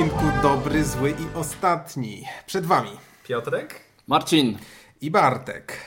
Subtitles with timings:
[0.00, 2.24] Odcinku Dobry, Zły i Ostatni.
[2.46, 2.90] Przed Wami
[3.24, 4.58] Piotrek, Marcin
[5.00, 5.78] i Bartek.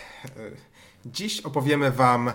[1.05, 2.31] Dziś opowiemy Wam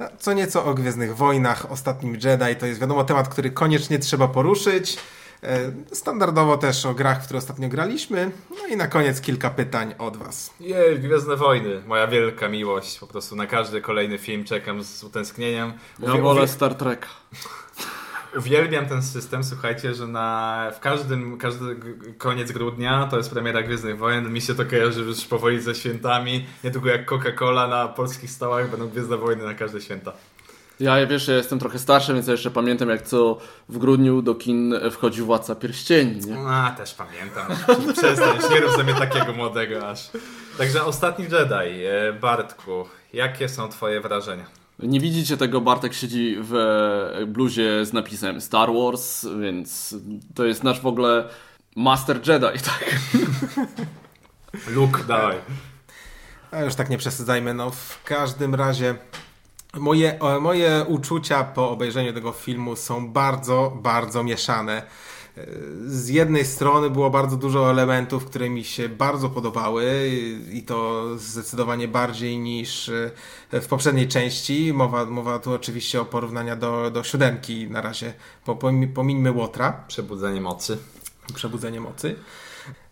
[0.00, 2.56] no, co nieco o Gwiezdnych Wojnach, Ostatnim Jedi.
[2.60, 4.98] To jest wiadomo temat, który koniecznie trzeba poruszyć.
[5.42, 8.30] E, Standardowo też o grach, w które ostatnio graliśmy.
[8.50, 10.50] No i na koniec kilka pytań od Was.
[10.60, 12.98] jej, Gwiezdne Wojny, moja wielka miłość.
[12.98, 15.72] Po prostu na każdy kolejny film czekam z utęsknieniem.
[15.98, 17.06] Ja wolę Star Trek.
[18.36, 21.76] Uwielbiam ten system, słuchajcie, że na, w każdym, każdy
[22.18, 24.32] koniec grudnia to jest premiera Gwiezdnych Wojen.
[24.32, 26.46] Mi się to kojarzy już powoli ze świętami.
[26.64, 30.12] Niedługo jak Coca-Cola na polskich stołach będą Gwiezdne Wojny na każde święta.
[30.80, 33.38] Ja wiesz, ja jestem trochę starszy, więc ja jeszcze pamiętam jak co
[33.68, 36.38] w grudniu do kin wchodzi Władca Pierścieni, nie?
[36.48, 37.46] A, też pamiętam.
[37.96, 40.10] Przestań, już nie rób sobie takiego młodego aż.
[40.58, 44.59] Także Ostatni Jedi, e, Bartku, jakie są twoje wrażenia?
[44.82, 49.94] Nie widzicie tego, Bartek siedzi w e, bluzie z napisem Star Wars, więc
[50.34, 51.28] to jest nasz w ogóle
[51.76, 52.84] Master Jedi, tak?
[54.68, 55.36] Luke, dawaj.
[56.50, 58.94] A już tak nie przesadzajmy, no w każdym razie
[59.74, 64.82] moje, o, moje uczucia po obejrzeniu tego filmu są bardzo, bardzo mieszane.
[65.40, 65.46] E,
[65.86, 70.10] Z jednej strony było bardzo dużo elementów, które mi się bardzo podobały
[70.52, 72.88] i to zdecydowanie bardziej niż
[73.52, 74.72] e, w poprzedniej części.
[74.74, 78.12] Mowa, mowa tu oczywiście o porównania do, do siódemki na razie,
[78.44, 80.78] po, pomi- pomińmy Łotra Przebudzenie mocy.
[81.34, 82.16] przebudzenie mocy.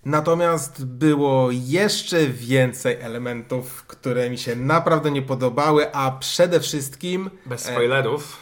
[0.05, 7.61] Natomiast było jeszcze więcej elementów, które mi się naprawdę nie podobały, a przede wszystkim Bez
[7.65, 8.37] spoilerów.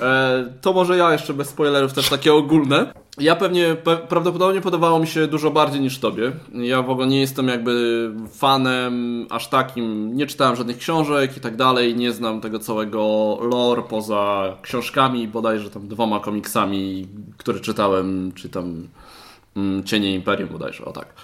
[0.00, 2.94] E, to może ja jeszcze bez spoilerów też takie ogólne.
[3.18, 6.32] Ja pewnie, pe, prawdopodobnie podobało mi się dużo bardziej niż tobie.
[6.52, 11.56] Ja w ogóle nie jestem jakby fanem aż takim, nie czytałem żadnych książek i tak
[11.56, 18.48] dalej, nie znam tego całego lore poza książkami, bodajże tam dwoma komiksami, które czytałem, czy
[18.48, 18.88] tam
[19.56, 21.14] mm, Cienie Imperium bodajże, o tak.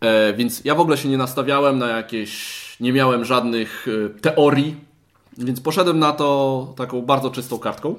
[0.00, 4.76] E, więc ja w ogóle się nie nastawiałem na jakieś, nie miałem żadnych e, teorii,
[5.38, 7.94] więc poszedłem na to taką bardzo czystą kartką.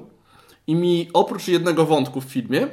[0.66, 2.68] I mi oprócz jednego wątku w filmie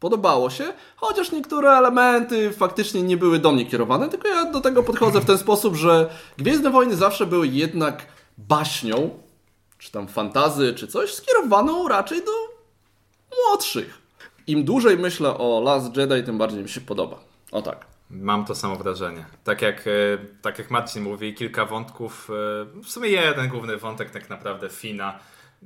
[0.00, 0.64] podobało się,
[0.96, 5.24] chociaż niektóre elementy faktycznie nie były do mnie kierowane, tylko ja do tego podchodzę w
[5.24, 8.06] ten sposób, że Gwiezdne Wojny zawsze były jednak
[8.38, 9.10] baśnią,
[9.78, 12.32] czy tam fantazy, czy coś, skierowaną raczej do
[13.48, 13.98] młodszych.
[14.46, 17.18] Im dłużej myślę o Last Jedi, tym bardziej mi się podoba.
[17.52, 17.86] O tak.
[18.10, 19.24] Mam to samo wrażenie.
[19.44, 19.90] Tak jak, e,
[20.42, 25.18] tak jak Marcin mówi, kilka wątków, e, w sumie jeden główny wątek tak naprawdę Fina.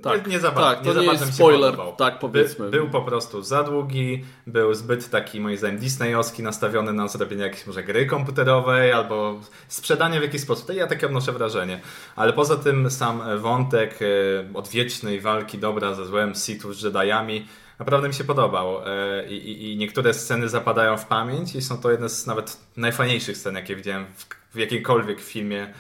[0.03, 1.97] Tak, nie, nie za, tak, nie to za nie bardzo się spoiler, podobał.
[1.97, 2.65] tak powiedzmy.
[2.65, 7.43] By, był po prostu za długi, był zbyt taki moim zdaniem disneyowski, nastawiony na zrobienie
[7.43, 10.67] jakiejś może gry komputerowej albo sprzedanie w jakiś sposób.
[10.67, 11.81] To ja takie odnoszę wrażenie.
[12.17, 14.07] Ale poza tym sam wątek e,
[14.55, 17.47] odwiecznej walki dobra ze złem, Sithów z Jediami
[17.79, 21.79] naprawdę mi się podobał E, I, i, i niektóre sceny zapadają w pamięć i są
[21.79, 25.75] to jedne z nawet najfajniejszych scen, jakie widziałem w, w jakiejkolwiek filmie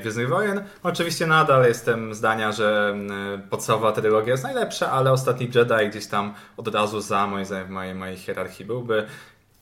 [0.00, 0.64] Gwiezdnych Wojen.
[0.82, 6.34] Oczywiście nadal jestem zdania, że mm, podstawowa trylogia jest najlepsza, ale Ostatni Jedi gdzieś tam
[6.56, 9.06] od razu za moim zdaniem w mojej, mojej hierarchii byłby.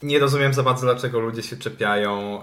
[0.02, 2.42] Nie rozumiem za bardzo, dlaczego ludzie się czepiają.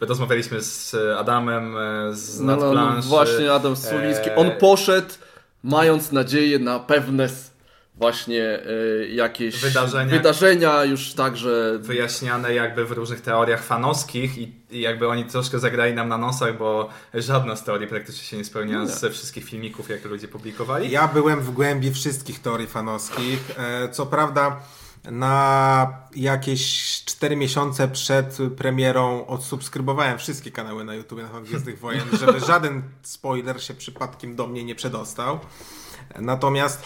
[0.00, 4.30] E, Rozmawialiśmy z Adamem e, z No, no, no, właśnie Adam Suliński.
[4.30, 5.14] e, On poszedł
[5.64, 7.28] mając nadzieję na pewne
[8.00, 10.10] właśnie e, jakieś Wydarzenia.
[10.10, 15.94] wydarzenia już także wyjaśniane jakby w różnych teoriach fanowskich i, i jakby oni troszkę zagrali
[15.94, 18.90] nam na nosach, bo żadna z teorii praktycznie się nie spełniała Nie.
[18.90, 20.90] ze wszystkich filmików, jakie ludzie publikowali.
[20.90, 23.50] ja byłem w głębi wszystkich teorii fanowskich.
[23.58, 24.60] E, Co prawda
[25.04, 26.62] na jakieś
[27.04, 32.82] 4 miesiące przed premierą odsubskrybowałem wszystkie kanały na YouTube na temat Gwiezdnych Wojen, żeby żaden
[33.02, 35.38] spoiler się przypadkiem do mnie nie przedostał.
[36.18, 36.82] Natomiast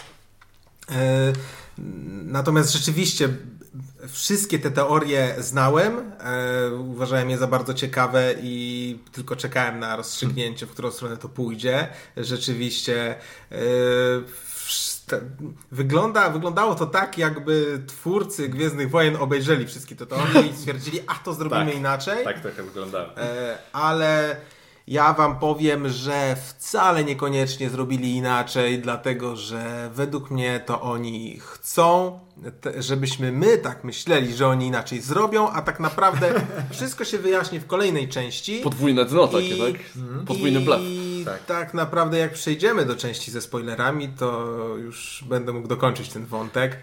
[2.25, 3.29] Natomiast rzeczywiście
[4.07, 10.65] wszystkie te teorie znałem, e, uważałem je za bardzo ciekawe i tylko czekałem na rozstrzygnięcie,
[10.65, 11.87] w którą stronę to pójdzie.
[12.17, 13.15] Rzeczywiście
[13.51, 13.55] e,
[15.71, 21.15] wygląda, wyglądało to tak, jakby twórcy Gwiezdnych Wojen obejrzeli wszystkie te teorie i stwierdzili, a
[21.15, 22.23] to zrobimy Tak, inaczej.
[22.23, 23.17] Tak trochę wyglądało.
[23.17, 24.35] E, ale
[24.87, 32.19] ja wam powiem, że wcale niekoniecznie zrobili inaczej, dlatego że według mnie to oni chcą,
[32.79, 36.33] żebyśmy my tak myśleli, że oni inaczej zrobią, a tak naprawdę
[36.71, 38.59] wszystko się wyjaśni w kolejnej części.
[38.63, 39.81] podwójne dno takie, I- tak?
[40.25, 40.81] Podwójny blef.
[40.83, 41.45] I Tak.
[41.45, 41.73] tak.
[41.73, 44.47] naprawdę jak przejdziemy do części ze spoilerami, to
[44.77, 46.77] już będę mógł dokończyć ten wątek.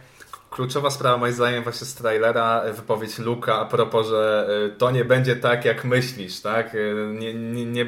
[0.52, 4.90] Kluczowa sprawa moim zdaniem właśnie z trailera, e, wypowiedź Luka a propos, że e, to
[4.90, 6.74] nie będzie tak jak myślisz, tak?
[6.74, 6.78] E,
[7.14, 7.86] nie, nie, nie,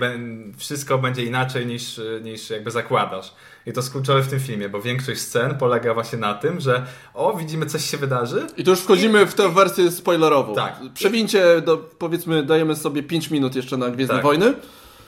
[0.56, 3.34] wszystko będzie inaczej niż, niż jakby zakładasz.
[3.66, 6.86] I to jest kluczowe w tym filmie, bo większość scen polega właśnie na tym, że
[7.14, 8.46] o, widzimy coś się wydarzy.
[8.56, 10.54] I to już wchodzimy w tę wersję spoilerową.
[10.54, 10.80] Tak.
[10.94, 14.24] Przewincie, do, powiedzmy, dajemy sobie 5 minut jeszcze na Gwiezdne tak.
[14.24, 14.54] Wojny.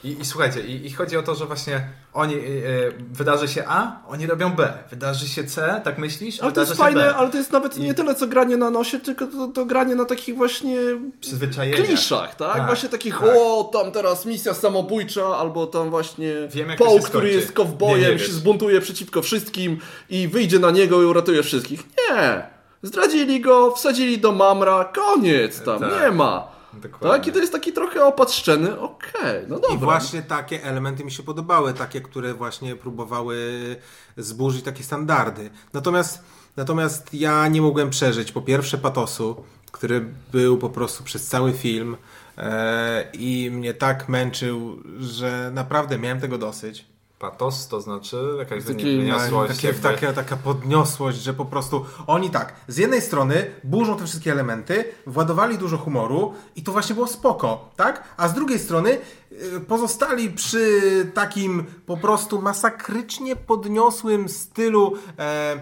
[0.03, 4.01] I, I, słuchajcie, i, i, chodzi o to, że właśnie oni, yy, wydarzy się A,
[4.07, 4.73] oni robią B.
[4.89, 6.39] Wydarzy się C, tak myślisz?
[6.39, 7.15] Ale to jest fajne, B.
[7.15, 7.81] ale to jest nawet I...
[7.81, 10.77] nie tyle co granie na nosie, tylko to, to granie na takich właśnie
[11.75, 12.53] kliszach, tak?
[12.53, 13.29] tak właśnie takich, tak.
[13.37, 18.81] o, tam teraz misja samobójcza, albo tam właśnie Wiem, Paul, który jest kowbojem, się zbuntuje
[18.81, 19.79] przeciwko wszystkim
[20.09, 21.83] i wyjdzie na niego i uratuje wszystkich.
[21.97, 22.47] Nie!
[22.83, 25.91] Zdradzili go, wsadzili do mamra, koniec tam, tak.
[26.01, 26.56] nie ma.
[26.73, 27.09] Dokładnie.
[27.09, 27.27] Tak?
[27.27, 29.75] I to jest taki trochę opatrzczeny, okej, okay, no dobra.
[29.75, 33.75] I właśnie takie elementy mi się podobały, takie, które właśnie próbowały
[34.17, 35.49] zburzyć takie standardy.
[35.73, 36.23] Natomiast,
[36.57, 41.97] natomiast ja nie mogłem przeżyć po pierwsze patosu, który był po prostu przez cały film
[42.37, 46.96] e, i mnie tak męczył, że naprawdę miałem tego dosyć.
[47.19, 49.55] Patos to znaczy jakaś wyniosłość.
[49.55, 49.83] Takie, jakby...
[49.83, 54.85] taka, taka podniosłość, że po prostu oni tak, z jednej strony burzą te wszystkie elementy,
[55.07, 58.03] władowali dużo humoru i to właśnie było spoko, tak?
[58.17, 58.97] A z drugiej strony
[59.31, 60.81] y, pozostali przy
[61.13, 65.59] takim po prostu masakrycznie podniosłym stylu, e, e,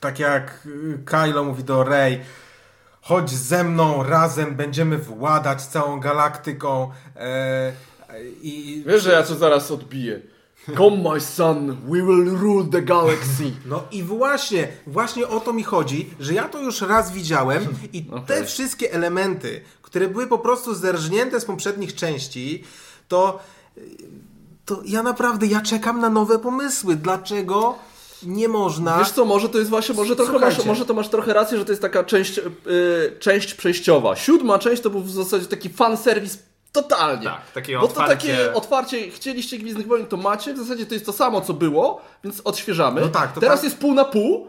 [0.00, 0.68] tak jak
[1.04, 2.20] Kylo mówi do Rey,
[3.02, 6.90] chodź ze mną, razem będziemy władać całą galaktyką.
[7.16, 7.72] E,
[8.42, 10.20] i, Wiesz, że ja to zaraz odbiję.
[10.76, 13.52] Come my son, we will rule the galaxy.
[13.66, 18.06] No i właśnie, właśnie o to mi chodzi, że ja to już raz widziałem i
[18.10, 18.26] okay.
[18.36, 22.64] te wszystkie elementy, które były po prostu zerżnięte z poprzednich części,
[23.08, 23.38] to,
[24.64, 26.96] to ja naprawdę, ja czekam na nowe pomysły.
[26.96, 27.78] Dlaczego
[28.22, 28.98] nie można.
[28.98, 31.64] Wiesz co, może to jest właśnie, może, trochę masz, może to masz trochę rację, że
[31.64, 34.16] to jest taka część, yy, część przejściowa.
[34.16, 36.38] Siódma część to był w zasadzie taki fanserwis
[36.82, 37.24] Totalnie.
[37.24, 40.54] Tak, takie Bo to takie otwarcie, chcieliście Gwiezdnych Wojen, to macie.
[40.54, 43.00] W zasadzie to jest to samo, co było, więc odświeżamy.
[43.00, 43.64] No tak, Teraz tak.
[43.64, 44.46] jest pół na pół,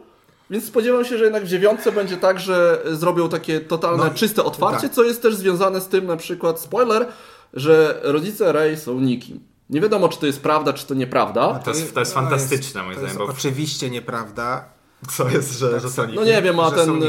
[0.49, 4.43] więc spodziewam się, że jednak w dziewiątce będzie tak, że zrobią takie totalne, no, czyste
[4.43, 4.93] otwarcie, tak.
[4.93, 7.07] co jest też związane z tym, na przykład, spoiler,
[7.53, 9.39] że rodzice Rey są nikim.
[9.69, 11.59] Nie wiadomo, czy to jest prawda, czy to nieprawda.
[11.59, 13.17] To jest, to jest fantastyczne, moim zdaniem.
[13.17, 14.76] To jest oczywiście nieprawda.
[15.09, 17.07] Co jest, że, tak, że są No nie wiem, a ten y,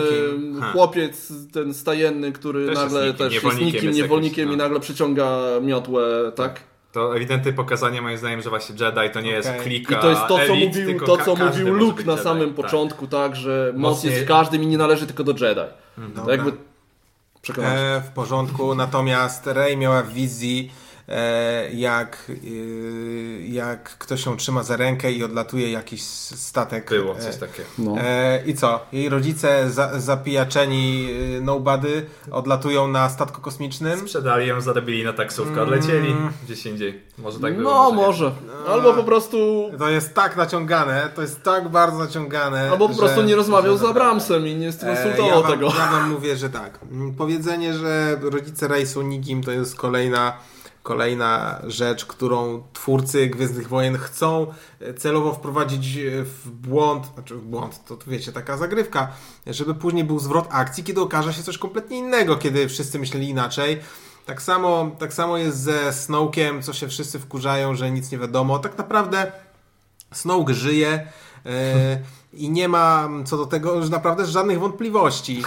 [0.73, 4.53] chłopiec, ten stajenny, który też nagle jest też jest nikim, niewolnikiem jakiś, no.
[4.53, 6.61] i nagle przyciąga miotłę, tak?
[6.93, 9.53] To ewidentne pokazanie moim zdaniem, że właśnie Jedi to nie okay.
[9.53, 12.55] jest klika I to jest to, co elit, mówił, to, co mówił Luke na samym
[12.55, 12.65] tak.
[12.65, 15.61] początku, tak, że moc jest w każdym i nie należy tylko do Jedi.
[15.99, 16.27] Mhm.
[16.27, 16.53] To jakby
[17.59, 20.88] e, W porządku, natomiast Rey miała wizji E,
[21.73, 26.91] jak, e, jak ktoś ją trzyma za rękę i odlatuje jakiś statek.
[26.91, 27.69] Było coś e, takiego.
[27.79, 27.95] No.
[28.47, 28.87] I co?
[28.93, 31.09] Jej rodzice za, zapijaczeni
[31.41, 34.01] nobody odlatują na statku kosmicznym.
[34.01, 36.33] Sprzedali ją, zarobili na taksówkę, odlecieli mm.
[36.45, 37.03] gdzieś indziej.
[37.19, 37.73] Może tak było.
[37.73, 38.33] No, może.
[38.69, 39.71] Albo po prostu...
[39.79, 42.71] To jest tak naciągane, to jest tak bardzo naciągane.
[42.71, 45.67] Albo po że, prostu nie rozmawiał z Abramsem i nie skonsultował ja tego.
[45.67, 46.79] Ja wam mówię, że tak.
[47.19, 50.33] Powiedzenie, że rodzice Rey są nikim, to jest kolejna
[50.89, 54.47] Kolejna rzecz, którą twórcy Gwiezdnych Wojen chcą
[54.81, 59.09] e, celowo wprowadzić e, w błąd, znaczy w błąd, to, wiecie, taka zagrywka,
[59.47, 63.81] żeby później był zwrot akcji, kiedy okaże się coś kompletnie innego, kiedy wszyscy myśleli inaczej.
[64.27, 68.59] Tak samo, tak samo jest ze Snowkiem, co się wszyscy wkurzają, że nic nie wiadomo.
[68.59, 69.33] Tak naprawdę
[70.13, 71.07] Snoke żyje
[71.45, 71.53] yy,
[72.33, 75.43] i nie ma co do tego już naprawdę żadnych wątpliwości.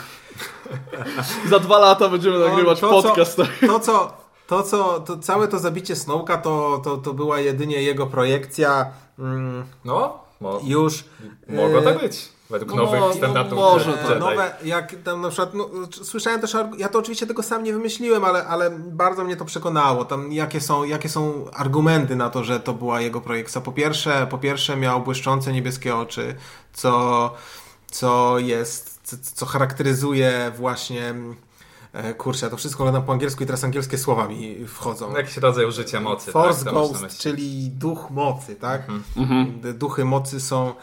[1.50, 3.36] Za dwa lata będziemy nagrywać to, podcast.
[3.36, 4.21] Co, to, co,
[4.52, 8.92] to, co, to całe to zabicie Snowka to, to, to była jedynie jego projekcja.
[9.20, 11.04] Mm, no, mo już.
[11.50, 12.30] Mogło e, tak być.
[12.50, 13.60] Według no, nowych standardów.
[13.60, 14.16] No, może to.
[14.16, 15.70] Nowe, jak tam na przykład, no,
[16.04, 20.06] słyszałem też, ja to oczywiście tego sam nie wymyśliłem, ale, ale bardzo mnie to przekonało.
[20.06, 23.62] Tam jakie są, jakie są argumenty na to, że to była jego projekcja.
[23.62, 26.36] Po pierwsze, po pierwsze miał błyszczące niebieskie oczy,
[26.74, 27.34] co,
[27.92, 31.51] co jest, co, co charakteryzuje właśnie E,
[32.18, 35.16] kurczę, to wszystko oglądam po angielsku i teraz angielskie słowa mi wchodzą.
[35.16, 36.32] Jakiś rodzaj użycia mocy.
[36.32, 38.82] Force tak, Ghost, czyli duch mocy, tak?
[39.18, 39.62] Mhm.
[39.78, 40.74] Duchy mocy są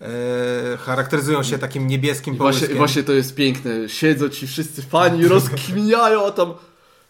[0.00, 3.88] e, charakteryzują się takim niebieskim właśnie, właśnie to jest piękne.
[3.88, 6.54] Siedzą ci wszyscy fani, rozkminiają, a tam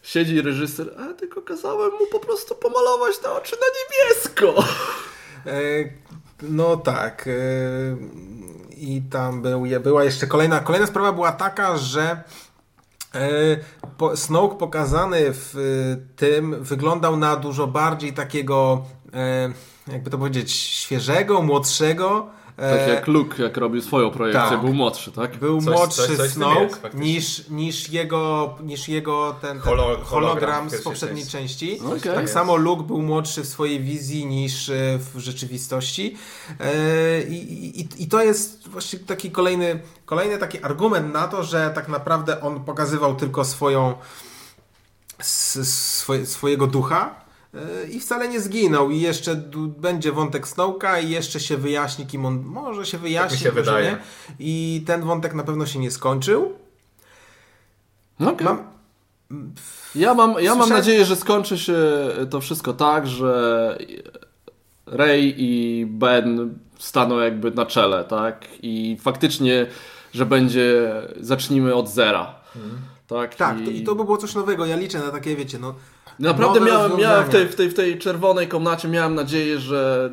[0.03, 4.65] siedzi reżyser, a tylko kazałem mu po prostu pomalować te oczy na niebiesko.
[5.47, 5.61] E,
[6.43, 7.29] no tak.
[7.29, 7.31] E,
[8.77, 12.44] I tam był, była jeszcze kolejna, kolejna sprawa była taka, że E,
[14.15, 19.53] Snoke pokazany w e, tym wyglądał na dużo bardziej takiego, e,
[19.93, 22.27] jakby to powiedzieć, świeżego, młodszego
[22.57, 24.61] Tak E, jak Luke, jak robił swoją projekcję, tak.
[24.61, 25.37] był młodszy, tak?
[25.37, 30.03] Był Coś- młodszy coś- coś Snoke jest, niż, niż jego, niż jego ten, ten Holo-
[30.05, 31.81] hologram z poprzedniej części.
[31.81, 32.01] Okej.
[32.01, 32.35] Tak Jest.
[32.35, 36.17] samo Luke był młodszy w swojej wizji niż e, w rzeczywistości.
[36.61, 41.73] E, I, i, I to jest właśnie taki kolejny, kolejny taki argument na to, że
[41.75, 43.95] tak naprawdę on pokazywał tylko swoją
[45.23, 47.25] swoje, swojego ducha
[47.91, 49.37] i wcale nie zginął i jeszcze
[49.79, 53.91] będzie wątek Snowka i jeszcze się wyjaśni kim on może się wyjaśni, się może wydaje.
[53.91, 53.99] nie.
[54.39, 56.53] i ten wątek na pewno się nie skończył.
[58.21, 58.47] No, okej.
[58.47, 58.59] Mam,
[59.95, 61.77] Ja mam, ja mam nadzieję, że skończy się
[62.31, 63.79] to wszystko tak, że
[64.87, 68.45] Ray i Ben staną jakby na czele, tak?
[68.63, 69.67] I faktycznie,
[70.15, 72.35] że będzie, zacznijmy od zera.
[73.07, 74.67] Tak, tak, to, i to by było coś nowego.
[74.67, 75.75] Ja liczę na takie, wiecie, no.
[76.19, 80.11] Naprawdę nowe miałem, miałem w, tej, w, tej, w tej czerwonej komnacie miałem nadzieję, że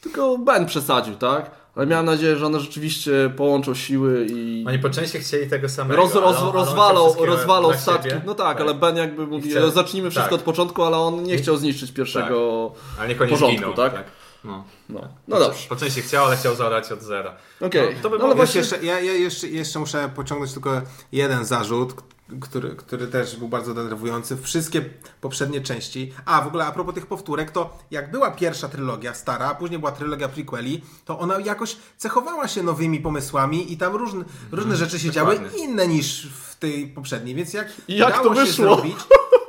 [0.00, 1.50] tylko Ben przesadził, tak?
[1.76, 6.02] Ale miałem nadzieję, że one rzeczywiście połączą siły i Oni po części chcieli tego samego.
[6.02, 8.08] roz, ale roz, ale on wszystkiego rozwalał dla statki.
[8.10, 8.22] siebie.
[8.26, 10.38] No tak, ale Ben jakby mówi, chce- zacznijmy wszystko tak.
[10.40, 12.72] od początku, ale on nie chciał zniszczyć pierwszego...
[12.98, 13.92] Ale niech oni porządku, tak?
[13.94, 14.04] tak?
[14.44, 14.64] No.
[14.88, 15.58] No, no dobrze.
[15.68, 17.36] Po części chciał, ale chciał zaorać od zera.
[17.60, 17.94] Okej.
[17.96, 20.82] No, to by No, było ale właśnie- jeszcze, ja, ja jeszcze, jeszcze muszę pociągnąć tylko
[21.12, 21.94] jeden zarzut,
[22.40, 24.36] który, który też był bardzo denerwujący.
[24.36, 24.84] Wszystkie
[25.20, 26.12] poprzednie części.
[26.24, 29.78] A w ogóle a propos tych powtórek, to jak była pierwsza trylogia stara, a później
[29.78, 34.98] była trylogia prequeli, to ona jakoś cechowała się nowymi pomysłami i tam różne, różne rzeczy
[34.98, 35.64] się działy dokładnie.
[35.64, 37.34] inne niż w tej poprzedniej.
[37.34, 38.96] Więc jak, Jak dało się zrobić,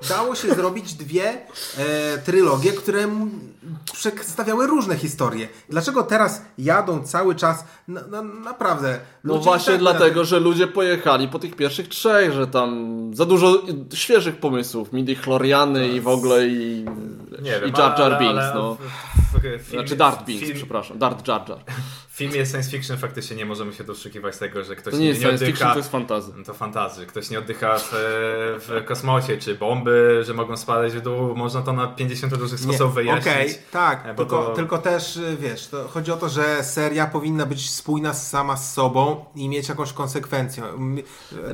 [0.10, 1.38] dało się zrobić dwie
[1.78, 3.08] e, trylogie, które
[3.94, 5.48] przedstawiały różne historie.
[5.70, 7.63] Dlaczego teraz jadą cały czas?
[7.88, 9.00] Na, na, naprawdę.
[9.24, 13.62] No właśnie tak dlatego, że ludzie pojechali po tych pierwszych trzech, że tam za dużo
[13.94, 16.86] świeżych pomysłów, midi chloriany i w ogóle i,
[17.42, 18.75] Nie wiem, i Jar Jar ale- Binks, ale no.
[18.75, 21.60] w- w- w Znaczy Dart Binks, film- przepraszam, Dart Jar Jar.
[22.20, 25.20] W filmie science fiction faktycznie nie możemy się doszukiwać tego, że ktoś To nie jest
[25.22, 25.52] science oddycha.
[25.52, 26.32] fiction, to jest fantazy.
[26.38, 27.06] No To fantazy.
[27.06, 27.90] Ktoś nie oddycha w,
[28.68, 31.36] w kosmosie, czy bomby, że mogą spadać w dół.
[31.36, 33.28] Można to na 50 różnych sposobów wyjaśnić.
[33.34, 37.08] Okej, tak, E, tylko, to- tylko też y, wiesz, to chodzi o to, że seria
[37.08, 40.64] powinna być spójna sama z sobą i mieć jakąś konsekwencję.
[40.66, 40.98] M-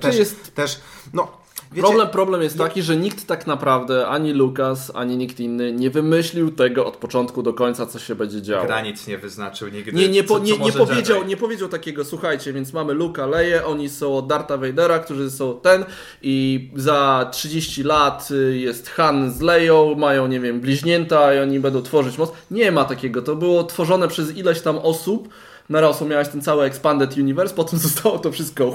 [0.01, 0.79] Też, jest- też
[1.13, 1.37] no,
[1.71, 5.89] wiecie, Problem, problem jest taki, że nikt tak naprawdę, ani Lucas, ani nikt inny, nie
[5.89, 8.65] wymyślił tego od początku do końca, co się będzie działo.
[8.65, 9.91] Granic nie wyznaczył nigdy.
[9.93, 11.29] Nie, nie, po, co- co nie, nie, powiedział, Jedi.
[11.29, 15.59] nie powiedział takiego, słuchajcie, więc mamy Luka, Leję, oni są od Darta Vadera, którzy są
[15.59, 15.85] ten
[16.21, 21.59] i za 30 lat y, jest Han z Leją, mają, nie wiem, bliźnięta i oni
[21.59, 22.31] będą tworzyć moc.
[22.51, 25.29] Nie ma takiego, to było tworzone przez ileś tam osób,
[25.69, 28.71] narosło, miałeś ten cały Expanded Universe, potem zostało to wszystko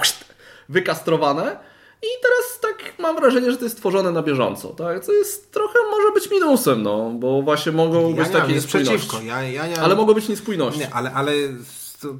[0.68, 1.69] wykastrowane
[2.02, 5.04] i teraz tak mam wrażenie, że to jest tworzone na bieżąco, tak?
[5.04, 8.98] Co jest trochę może być minusem, no, bo właśnie mogą ja być takie niespójności.
[8.98, 9.20] przeciwko.
[9.26, 10.80] Ja, ja nie mam- Ale mogą być niespójności.
[10.80, 11.32] Nie, ale, ale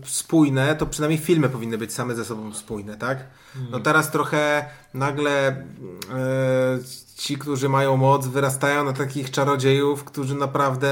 [0.04, 3.24] spójne, to przynajmniej filmy powinny być same ze sobą spójne, tak?
[3.70, 5.56] No teraz trochę nagle e,
[7.16, 10.90] ci, którzy mają moc, wyrastają na takich czarodziejów, którzy naprawdę,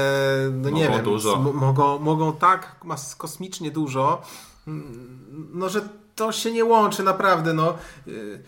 [0.51, 1.35] no nie Mogą wiem, dużo.
[1.53, 2.75] mogą, mogą tak
[3.17, 4.21] kosmicznie dużo,
[4.67, 7.73] mm, no że to się nie łączy naprawdę, no.
[8.07, 8.43] Y,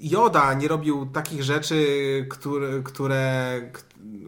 [0.00, 1.76] Joda nie robił takich rzeczy,
[2.30, 3.60] które, które,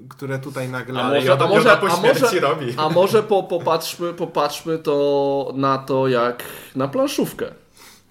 [0.08, 1.00] które tutaj nagle...
[1.00, 2.74] A może, Joda- a może, po a może, śmierci robi.
[2.76, 6.42] a może po, popatrzmy, popatrzmy to na to jak
[6.76, 7.46] na planszówkę,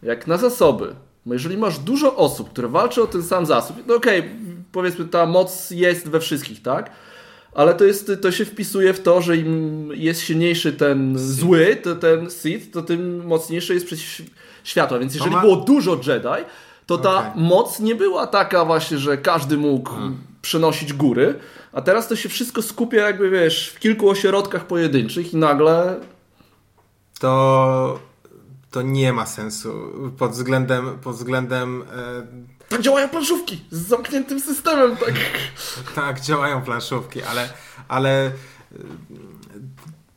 [0.03, 0.95] jak na zasoby.
[1.25, 4.29] Bo jeżeli masz dużo osób, które walczą o ten sam zasób, no okej,
[4.71, 6.91] powiedzmy ta moc jest we wszystkich, tak?
[7.53, 11.95] Ale to, jest, to się wpisuje w to, że im jest silniejszy ten zły, to
[11.95, 14.25] ten Sith, to tym mocniejszy jest przeciw
[14.65, 14.99] światła.
[14.99, 16.45] Więc jeżeli ma- było dużo Jedi,
[16.85, 17.31] to ta Okej.
[17.35, 19.91] moc nie była taka właśnie, że każdy mógł
[20.41, 21.39] przynosić góry,
[21.73, 25.99] a teraz to się wszystko skupia jakby, wiesz, w kilku ośrodkach pojedynczych i nagle
[27.19, 27.99] to,
[28.71, 29.73] to nie ma sensu
[30.17, 35.13] pod względem, pod względem e, tak działają planszówki z zamkniętym systemem, tak.
[35.95, 37.49] tak działają planszówki, ale,
[37.87, 38.31] ale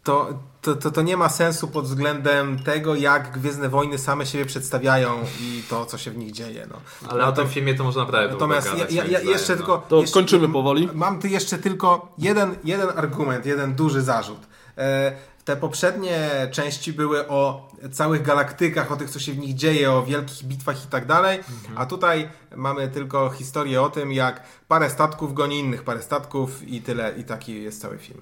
[0.05, 0.29] to,
[0.69, 5.25] to, to, to nie ma sensu pod względem tego, jak Gwiezdne Wojny same siebie przedstawiają
[5.41, 6.67] i to, co się w nich dzieje.
[6.71, 6.81] No.
[7.09, 9.57] Ale o tym filmie to można naprawdę Natomiast ja, gadać, ja, ja zdaniem, jeszcze no.
[9.57, 9.83] tylko...
[9.89, 10.89] To jeszcze, kończymy powoli.
[10.95, 14.41] Mam tu jeszcze tylko jeden, jeden argument, jeden duży zarzut.
[14.79, 15.13] E,
[15.45, 20.03] te poprzednie części były o całych galaktykach, o tych, co się w nich dzieje, o
[20.03, 21.41] wielkich bitwach i tak dalej,
[21.77, 26.83] a tutaj mamy tylko historię o tym, jak parę statków goni innych parę statków i
[26.83, 28.21] tyle, i taki jest cały film.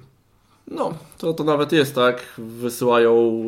[0.70, 3.42] No, to, to nawet jest tak, wysyłają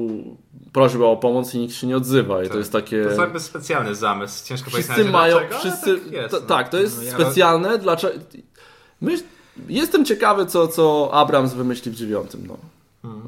[0.72, 3.02] prośbę o pomoc i nikt się nie odzywa i to jest takie...
[3.02, 4.46] To jest jakby specjalny zamysł.
[4.46, 6.46] Ciężko powiedzieć Wszyscy razie mają, dlaczego, wszyscy, tak jest, to, no.
[6.46, 8.18] tak, to jest No ja- specjalne, dlaczego...
[9.00, 9.16] My,
[9.68, 12.56] jestem ciekawy, co, co Abrams wymyśli w dziewiątym, no.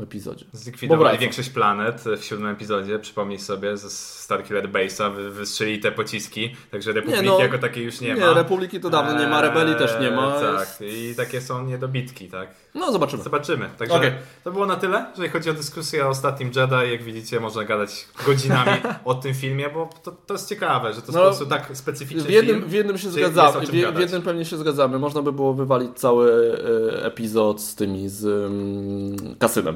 [0.03, 0.45] Epizodzie.
[0.53, 6.57] Zlikwidowali większość planet w siódmym epizodzie, przypomnij sobie, ze Starkiller Base'a wy, wystrzeli te pociski,
[6.71, 8.35] także Republiki Nie, no, jako takiej już nie, nie, ma.
[8.35, 10.35] Republiki to dawno nie ma, Rebelii też nie ma.
[10.37, 12.49] Eee, Tak, Jest- i takie są niedobitki, tak.
[12.75, 13.23] No zobaczymy.
[13.23, 13.69] Zobaczymy.
[13.79, 14.13] Także Okej.
[14.45, 16.93] to było na tyle, jeżeli chodzi o dyskusję o ostatnim Jedi.
[16.93, 18.71] Jak widzicie, można gadać godzinami
[19.05, 22.23] o tym filmie, bo to, to jest ciekawe, że to No, po prostu tak specyficzny
[22.25, 22.69] W jednym, film.
[22.69, 24.99] w jednym się zgadzamy, w, w jednym pewnie się zgadzamy.
[24.99, 26.59] Można by było wywalić cały
[26.99, 29.70] e, epizod z tymi, z mm, kasynem.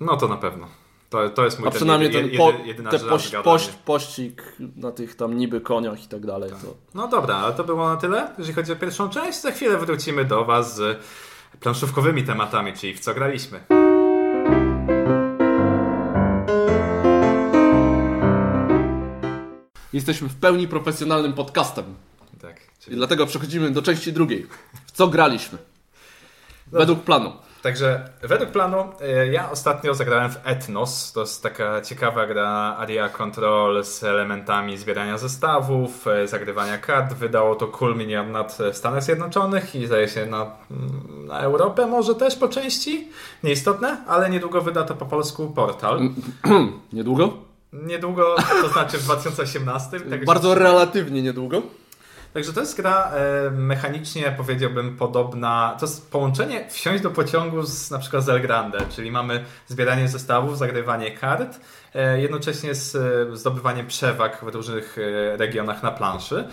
[0.00, 0.68] No to na pewno.
[1.10, 3.66] To, to jest mój A przynajmniej jedy, ten jedy, po, jedyna te rzecz poś, poś,
[3.68, 4.42] pościg
[4.76, 6.50] na tych tam niby koniach i tak dalej.
[6.50, 6.74] To...
[6.94, 9.40] No dobra, ale to było na tyle, jeżeli chodzi o pierwszą część.
[9.40, 10.98] Za chwilę wrócimy do Was z
[11.60, 13.60] planszówkowymi tematami, czyli w co graliśmy.
[19.92, 21.84] Jesteśmy w pełni profesjonalnym podcastem.
[22.40, 22.56] Tak.
[22.56, 22.96] I Czyli...
[22.96, 24.46] dlatego przechodzimy do części drugiej.
[24.86, 25.58] W co graliśmy?
[26.66, 27.32] Według planu.
[27.62, 31.12] Także według planu e, ja ostatnio zagrałem w Etnos.
[31.12, 37.14] To jest taka ciekawa gra Area Control z elementami zbierania zestawów, e, zagrywania kart.
[37.14, 42.36] Wydało to Culminion nad Stanach Zjednoczonych i zdaje się na, mm, na Europę może też
[42.36, 43.08] po części.
[43.44, 46.00] Nieistotne, ale niedługo wyda to po polsku Portal.
[46.92, 47.32] Niedługo?
[47.72, 50.00] Niedługo, to znaczy w 2018.
[50.00, 51.62] Także Bardzo relatywnie niedługo.
[52.34, 55.76] Także to jest gra e, mechanicznie, powiedziałbym, podobna.
[55.80, 60.08] To jest połączenie wsiąść do pociągu z na przykład z El Grande, czyli mamy zbieranie
[60.08, 61.60] zestawów, zagrywanie kart,
[61.94, 64.96] e, jednocześnie z e, zdobywaniem przewag w różnych
[65.36, 66.48] regionach na planszy.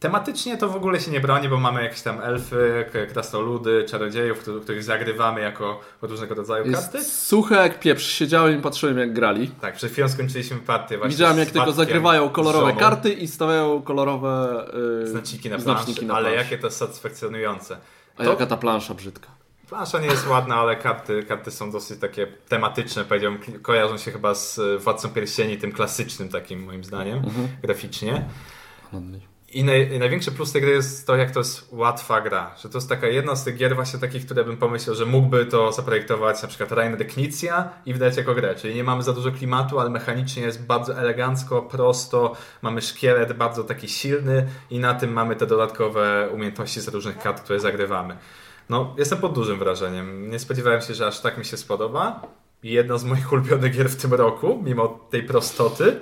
[0.00, 4.82] Tematycznie to w ogóle się nie broni, bo mamy jakieś tam elfy, krasnoludy, czarodziejów, których,
[4.84, 6.98] zagrywamy jako różnego rodzaju karty.
[6.98, 8.04] Jest suche jak pieprz.
[8.06, 9.48] Siedziałem i patrzyłem jak grali.
[9.48, 14.64] Tak, przed chwilą skończyliśmy partię właśnie Widziałem jak tylko zagrywają kolorowe karty i stawiają kolorowe
[15.00, 16.44] yy, Znaczniki na planszy, znaczniki na ale planszy.
[16.44, 17.76] jakie to satysfakcjonujące.
[18.18, 19.28] A To- jaka ta plansza brzydka.
[19.68, 24.34] Plansza nie jest ładna, ale karty, karty są dosyć takie tematyczne, powiedziałbym, kojarzą się chyba
[24.34, 27.48] z e, Władcą Pierścieni, tym klasycznym takim moim zdaniem, Mhm.
[27.62, 28.24] graficznie.
[29.52, 32.54] I naj, największy plus tej gry jest to, jak to jest łatwa gra.
[32.62, 35.46] Że to jest taka jedna z tych gier właśnie takich, które bym pomyślał, że mógłby
[35.46, 38.54] to zaprojektować na przykład Rainer Knizia i wydać jako grę.
[38.54, 42.36] Czyli nie mamy za dużo klimatu, ale mechanicznie jest bardzo elegancko, prosto.
[42.62, 47.42] Mamy szkielet bardzo taki silny i na tym mamy te dodatkowe umiejętności z różnych kart,
[47.42, 48.16] które zagrywamy.
[48.68, 50.30] No, jestem pod dużym wrażeniem.
[50.30, 52.22] Nie spodziewałem się, że aż tak mi się spodoba.
[52.62, 56.00] Jedna z moich ulubionych gier w tym roku, mimo tej prostoty.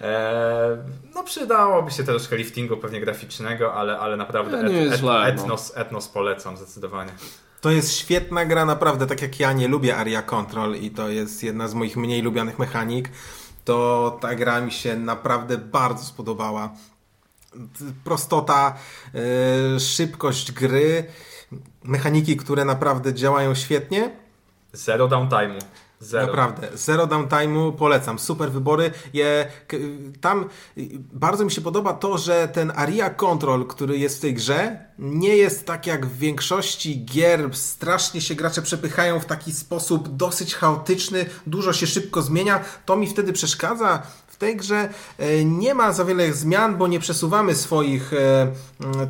[0.00, 0.78] Eee,
[1.14, 5.26] no przydałoby się troszkę liftingu pewnie graficznego, ale, ale naprawdę nie jest źle, no.
[5.26, 7.12] etnos, etnos polecam zdecydowanie.
[7.60, 9.06] To jest świetna gra, naprawdę.
[9.06, 12.58] Tak jak ja nie lubię Aria Control i to jest jedna z moich mniej lubianych
[12.58, 13.08] mechanik,
[13.64, 16.72] to ta gra mi się naprawdę bardzo spodobała.
[18.04, 18.76] Prostota,
[19.74, 21.04] yy, szybkość gry,
[21.84, 24.10] mechaniki, które naprawdę działają świetnie.
[24.72, 25.60] Zero downtime'u.
[26.00, 26.26] Zero.
[26.26, 28.90] Naprawdę, zero downtime'u polecam, super wybory.
[29.12, 29.46] Je,
[30.20, 34.34] tam y, bardzo mi się podoba to, że ten Aria Control, który jest w tej
[34.34, 40.16] grze, nie jest tak jak w większości gier, strasznie się gracze przepychają w taki sposób
[40.16, 42.64] dosyć chaotyczny, dużo się szybko zmienia.
[42.84, 44.02] To mi wtedy przeszkadza.
[44.26, 48.52] W tej grze e, nie ma za wiele zmian, bo nie przesuwamy swoich e,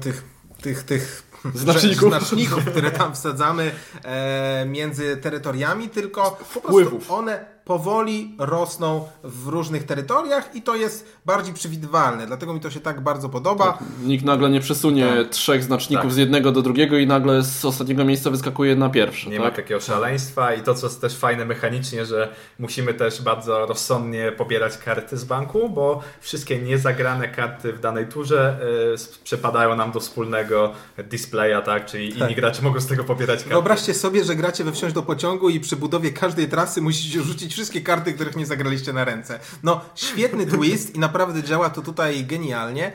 [0.00, 0.24] tych,
[0.62, 2.08] tych, tych Znaczników.
[2.08, 3.72] znaczników, które tam wsadzamy
[4.04, 6.22] e, między terytoriami, tylko
[6.54, 7.10] po prostu Wpływów.
[7.10, 12.26] one powoli rosną w różnych terytoriach i to jest bardziej przewidywalne.
[12.26, 13.78] Dlatego mi to się tak bardzo podoba.
[14.02, 16.12] Nikt nagle nie przesunie trzech znaczników Tak.
[16.12, 19.30] z jednego do drugiego i nagle z ostatniego miejsca wyskakuje na pierwsze.
[19.30, 19.44] Nie tak?
[19.44, 24.32] ma takiego szaleństwa i to, co jest też fajne mechanicznie, że musimy też bardzo rozsądnie
[24.32, 28.58] pobierać karty z banku, bo wszystkie niezagrane karty w danej turze
[28.94, 30.72] y, przepadają nam do wspólnego
[31.10, 31.86] displaya, tak?
[31.86, 33.50] Czyli inni gracze mogą z tego pobierać karty.
[33.50, 37.49] Wyobraźcie sobie, że gracie we wsiąść do pociągu i przy budowie każdej trasy musicie rzucić
[37.50, 39.40] wszystkie karty, których nie zagraliście na ręce.
[39.62, 42.92] No, świetny twist i naprawdę działa to tutaj genialnie.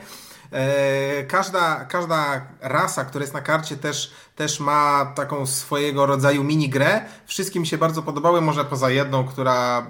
[0.52, 6.68] E, każda, każda rasa, która jest na karcie też, też ma taką swojego rodzaju mini
[6.68, 7.00] grę.
[7.26, 9.86] Wszystkim się bardzo podobały, może poza jedną, która,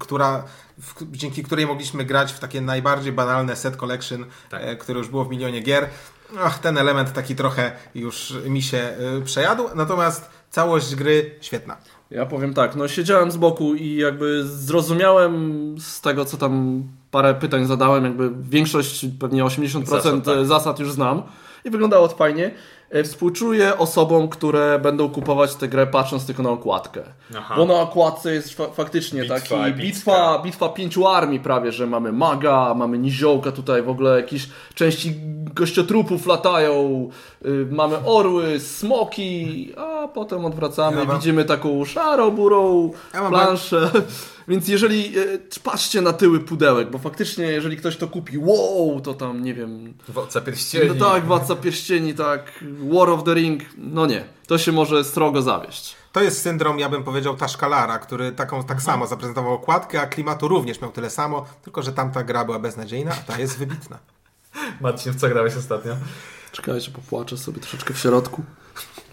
[0.00, 0.44] która
[0.78, 4.62] w, dzięki której mogliśmy grać w takie najbardziej banalne set collection, Tak.
[4.62, 5.88] e, które już było w milionie gier.
[6.40, 11.76] Ach, ten element taki trochę już mi się y, przejadł, natomiast całość gry świetna.
[12.14, 17.34] Ja powiem tak, no siedziałem z boku i jakby zrozumiałem z tego, co tam parę
[17.34, 20.46] pytań zadałem, jakby większość, pewnie 80% Zasad, tak.
[20.46, 21.22] zasad już znam
[21.64, 22.50] i wyglądało to fajnie.
[22.90, 27.02] E, Współczuję osobom, które będą kupować tę grę patrząc tylko na okładkę.
[27.36, 27.54] Aha.
[27.56, 32.12] Bo na okładce jest fa faktycznie Bitwa taki bitwa, bitwa pięciu armii prawie, że mamy
[32.12, 35.14] maga, mamy niziołka tutaj, w ogóle jakieś części
[35.54, 37.08] gościotrupów latają,
[37.46, 43.90] y, mamy orły, smoki, a a potem odwracamy Ja widzimy taką szaro-burą Ja mam planszę.
[44.48, 45.22] Więc jeżeli e,
[45.62, 49.94] patrzcie na tyły pudełek, bo faktycznie jeżeli ktoś to kupi, wow, to tam nie wiem,
[50.08, 50.98] Władca pierścieni.
[50.98, 55.42] no tak, Władca Pierścieni, tak, War of the Ring, no nie, to się może strogo
[55.42, 55.96] zawieść.
[56.12, 60.48] To jest syndrom, ja bym powiedział, Taszkalara, który taką tak samo zaprezentował okładkę, a klimatu
[60.48, 63.98] również miał tyle samo, tylko że tamta gra była beznadziejna, a ta jest wybitna.
[64.80, 65.92] Marcin, w co grałeś ostatnio?
[66.52, 68.42] Czekajcie, popłaczę sobie troszeczkę w środku,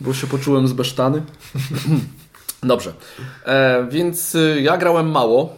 [0.02, 1.24] bo się poczułem zbesztany.
[2.64, 2.94] Dobrze,
[3.46, 5.58] e, więc y, ja grałem mało,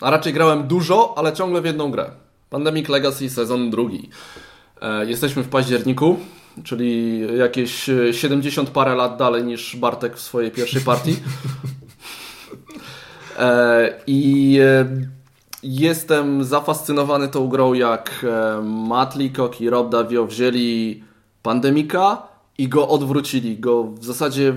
[0.00, 2.10] a raczej grałem dużo, ale ciągle w jedną grę.
[2.50, 4.10] Pandemic Legacy sezon drugi.
[4.82, 6.18] E, jesteśmy w październiku,
[6.64, 11.16] czyli jakieś e, 70 parę lat dalej niż Bartek w swojej pierwszej partii.
[13.38, 14.86] E, I e,
[15.62, 21.04] jestem zafascynowany tą grą, jak e, Matt Leacock i Rob Davio wzięli
[21.42, 23.58] Pandemika i go odwrócili.
[23.58, 24.54] Go w zasadzie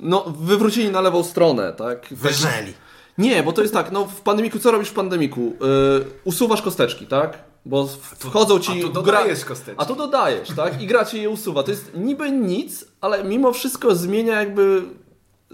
[0.00, 2.06] no, wywrócili na lewą stronę, tak?
[2.10, 2.72] Wyżeli.
[3.18, 5.40] Nie, bo to jest tak, no w pandemiku, co robisz w pandemiku?
[5.40, 7.38] Yy, usuwasz kosteczki, tak?
[7.66, 7.86] Bo
[8.18, 8.70] wchodzą ci...
[8.70, 9.82] a tu gra- dodajesz kosteczki.
[9.82, 10.82] A tu dodajesz, tak?
[10.82, 11.62] I gra ci je usuwa.
[11.62, 14.82] To jest niby nic, ale mimo wszystko zmienia jakby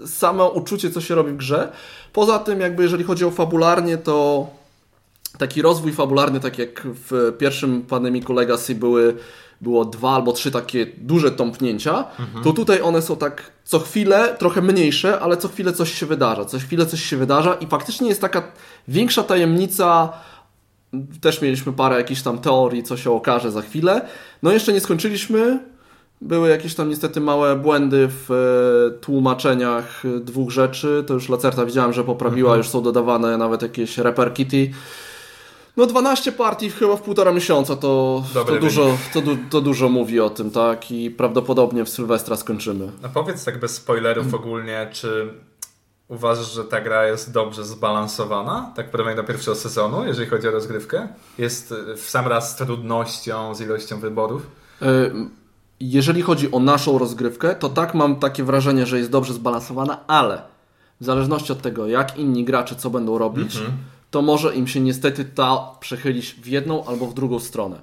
[0.07, 1.73] samo uczucie, co się robi w grze.
[2.13, 4.47] Poza tym, jakby jeżeli chodzi o fabularnie, to
[5.39, 9.17] taki rozwój fabularny, tak jak w pierwszym Pandemiku Legacy były,
[9.61, 12.05] było dwa albo trzy takie duże tąpnięcia,
[12.45, 16.45] to tutaj one są tak co chwilę, trochę mniejsze, ale co chwilę coś się wydarza,
[16.45, 18.43] co chwilę coś się wydarza i faktycznie jest taka
[18.89, 20.13] większa tajemnica,
[21.21, 24.09] też mieliśmy parę jakichś tam teorii, co się okaże za chwilę.
[24.43, 25.61] No jeszcze nie skończyliśmy,
[26.21, 31.05] były jakieś tam niestety małe błędy w e, tłumaczeniach e, dwóch rzeczy.
[31.07, 34.71] To już Lacerta widziałem, że poprawiła, już są dodawane nawet jakieś repair kitty.
[35.77, 40.31] No 12 partii chyba w półtora miesiąca to, to, dużo, to, to dużo mówi o
[40.31, 40.91] tym, tak?
[40.91, 42.91] I prawdopodobnie w Sylwestra skończymy.
[43.03, 45.29] No powiedz tak bez spoilerów ogólnie, czy
[46.09, 50.49] uważasz, że ta gra jest dobrze zbalansowana, tak w porównaniu do pierwszego sezonu, jeżeli chodzi
[50.49, 51.09] o rozgrywkę?
[51.39, 54.47] Jest y, w sam raz z trudnością, z ilością wyborów?
[54.83, 54.87] E,
[55.81, 60.43] Jeżeli chodzi o naszą rozgrywkę, to tak mam takie wrażenie, że jest dobrze zbalansowana, ale
[61.01, 63.59] w zależności od tego, jak inni gracze co będą robić,
[64.17, 67.77] to może im się niestety ta przechylić w jedną albo w drugą stronę.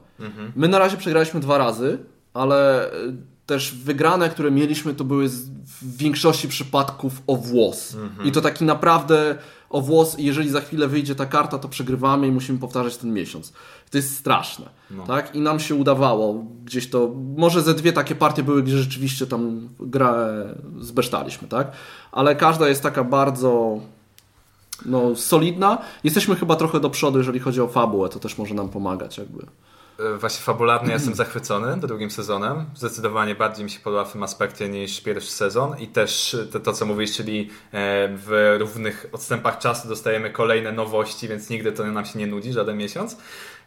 [0.56, 2.00] My na razie przegraliśmy dwa razy,
[2.34, 2.94] ale e,
[3.46, 7.98] też wygrane, które mieliśmy, to były w większości przypadków o włos.
[8.26, 9.38] I to taki naprawdę
[9.70, 10.16] o włos.
[10.20, 13.54] Jeżeli za chwilę wyjdzie ta karta, to przegrywamy i musimy powtarzać ten miesiąc.
[13.92, 14.66] To jest straszne.
[15.08, 15.36] Tak?
[15.36, 17.12] I nam się udawało gdzieś to.
[17.38, 20.46] Może ze dwie takie partie były, gdzie rzeczywiście tam grę
[20.80, 21.72] zbesztaliśmy, tak?
[22.12, 23.80] Ale każda jest taka bardzo
[24.86, 25.78] no, solidna.
[26.04, 29.46] Jesteśmy chyba trochę do przodu, jeżeli chodzi o fabułę, to też może nam pomagać jakby.
[30.00, 32.66] Y, Właśnie fabularnie jestem zachwycony drugim sezonem.
[32.76, 36.74] Zdecydowanie bardziej mi się podoba w tym aspekcie niż pierwszy sezon i też to, to
[36.74, 42.06] co mówisz, czyli e, w równych odstępach czasu dostajemy kolejne nowości, więc nigdy to nam
[42.06, 43.18] się nie nudzi, żaden miesiąc.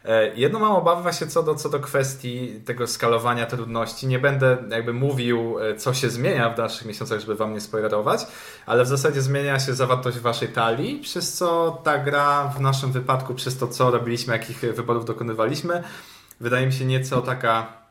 [0.05, 4.07] E, Jedno mam obawy właśnie co do, co do kwestii tego skalowania trudności.
[4.07, 8.27] Nie będę jakby mówił, e, co się zmienia w dalszych miesiącach, żeby wam nie spoilerować,
[8.67, 13.35] ale w zasadzie zmienia się zawartość waszej talii, przez co ta gra w naszym wypadku,
[13.35, 15.83] przez to co robiliśmy, jakich wyborów dokonywaliśmy,
[16.41, 17.86] wydaje mi się nieco taka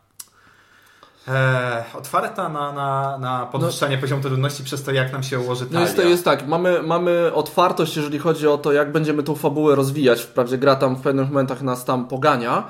[1.28, 5.80] e, otwarta na, na, na podwyższanie poziomu trudności przez to, jak nam się ułoży talia.
[5.80, 9.36] No jest, to jest tak, mamy, mamy otwartość, jeżeli chodzi o to, jak będziemy tą
[9.36, 10.22] fabułę rozwijać.
[10.22, 12.68] Wprawdzie gra tam w pewnych momentach nas tam pogania,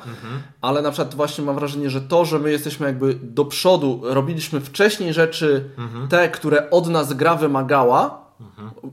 [0.62, 4.62] ale na przykład właśnie mam wrażenie, że to, że my jesteśmy jakby do przodu, robiliśmy
[4.62, 5.70] wcześniej rzeczy,
[6.10, 8.25] te, które od nas gra wymagała,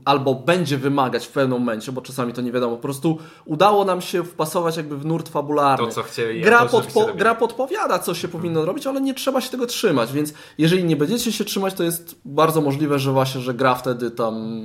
[0.05, 2.75] albo będzie wymagać w pewnym momencie, bo czasami to nie wiadomo.
[2.75, 5.87] Po prostu udało nam się wpasować jakby w nurt fabularny.
[5.87, 9.41] To, co chcieli, gra, to, podpo- gra podpowiada, co się powinno robić, ale nie trzeba
[9.41, 13.41] się tego trzymać, więc jeżeli nie będziecie się trzymać, to jest bardzo możliwe, że właśnie,
[13.41, 14.55] że gra wtedy tam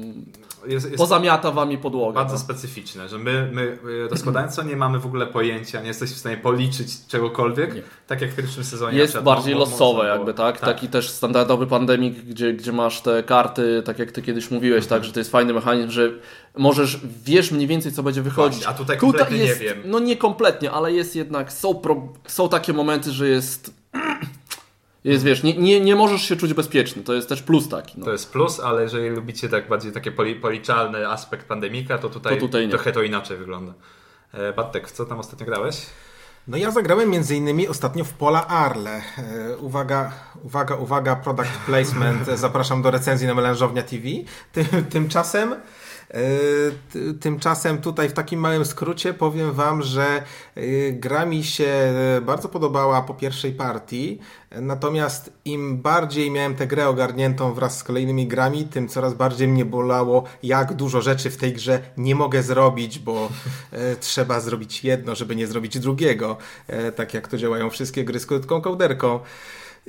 [0.68, 2.14] jest, jest pozamiata wami podłogę.
[2.14, 2.38] bardzo no.
[2.38, 6.18] specyficzne, że my, my y, rozkładając to nie mamy w ogóle pojęcia, nie jesteśmy w
[6.18, 7.82] stanie policzyć czegokolwiek, Nie.
[8.06, 8.98] tak jak w pierwszym sezonie.
[8.98, 10.36] Jest bardziej mo- losowe jakby, było.
[10.46, 10.60] tak?
[10.60, 15.00] Taki też standardowy pandemik, gdzie, gdzie masz te karty, tak jak ty kiedyś mówiłeś, Mhm.
[15.00, 16.10] tak, że to jest fajny mechanizm, że
[16.56, 18.58] możesz, wiesz mniej więcej, co będzie wychodzić.
[18.58, 19.78] Właśnie, a tutaj kompletnie nie jest, wiem.
[19.84, 23.74] No nie kompletnie, ale jest jednak, są, pro, są takie momenty, że jest,
[25.04, 27.98] jest wiesz, nie, nie, nie możesz się czuć bezpieczny, to jest też plus taki.
[27.98, 28.04] No.
[28.04, 32.34] To jest plus, ale jeżeli lubicie tak bardziej taki poli, policzalny aspekt pandemika, to tutaj,
[32.34, 33.72] To tutaj trochę to inaczej wygląda.
[34.32, 35.86] E, Bartek, w co tam ostatnio grałeś?
[36.48, 39.02] No ja zagrałem między innymi ostatnio w Pola Arle.
[39.18, 42.26] E, Uwaga, uwaga, uwaga, product placement.
[42.34, 44.04] Zapraszam do recenzji na melanżownia TV.
[44.52, 45.54] Ty, tymczasem
[47.20, 50.22] Tymczasem tutaj w takim małym skrócie powiem wam, że
[50.92, 51.92] gra mi się
[52.22, 54.18] bardzo podobała po pierwszej partii,
[54.50, 59.64] natomiast im bardziej miałem tę grę ogarniętą wraz z kolejnymi grami, tym coraz bardziej mnie
[59.64, 63.28] bolało, jak dużo rzeczy w tej grze nie mogę zrobić, bo
[64.00, 66.36] trzeba zrobić jedno, żeby nie zrobić drugiego,
[66.96, 69.20] tak jak to działają wszystkie gry z krótką kołderką.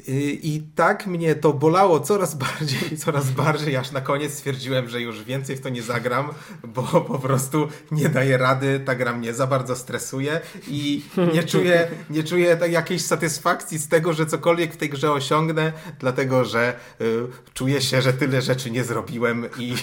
[0.08, 5.02] I tak mnie to bolało coraz bardziej i coraz bardziej, aż na koniec stwierdziłem, że
[5.02, 6.30] już więcej w to nie zagram,
[6.64, 11.88] bo po prostu nie daję rady, ta gra mnie za bardzo stresuje i nie czuję,
[12.10, 16.74] nie czuję tak jakiejś satysfakcji z tego, że cokolwiek w tej grze osiągnę, dlatego że
[17.02, 19.76] y, czuję się, że tyle rzeczy nie zrobiłem i...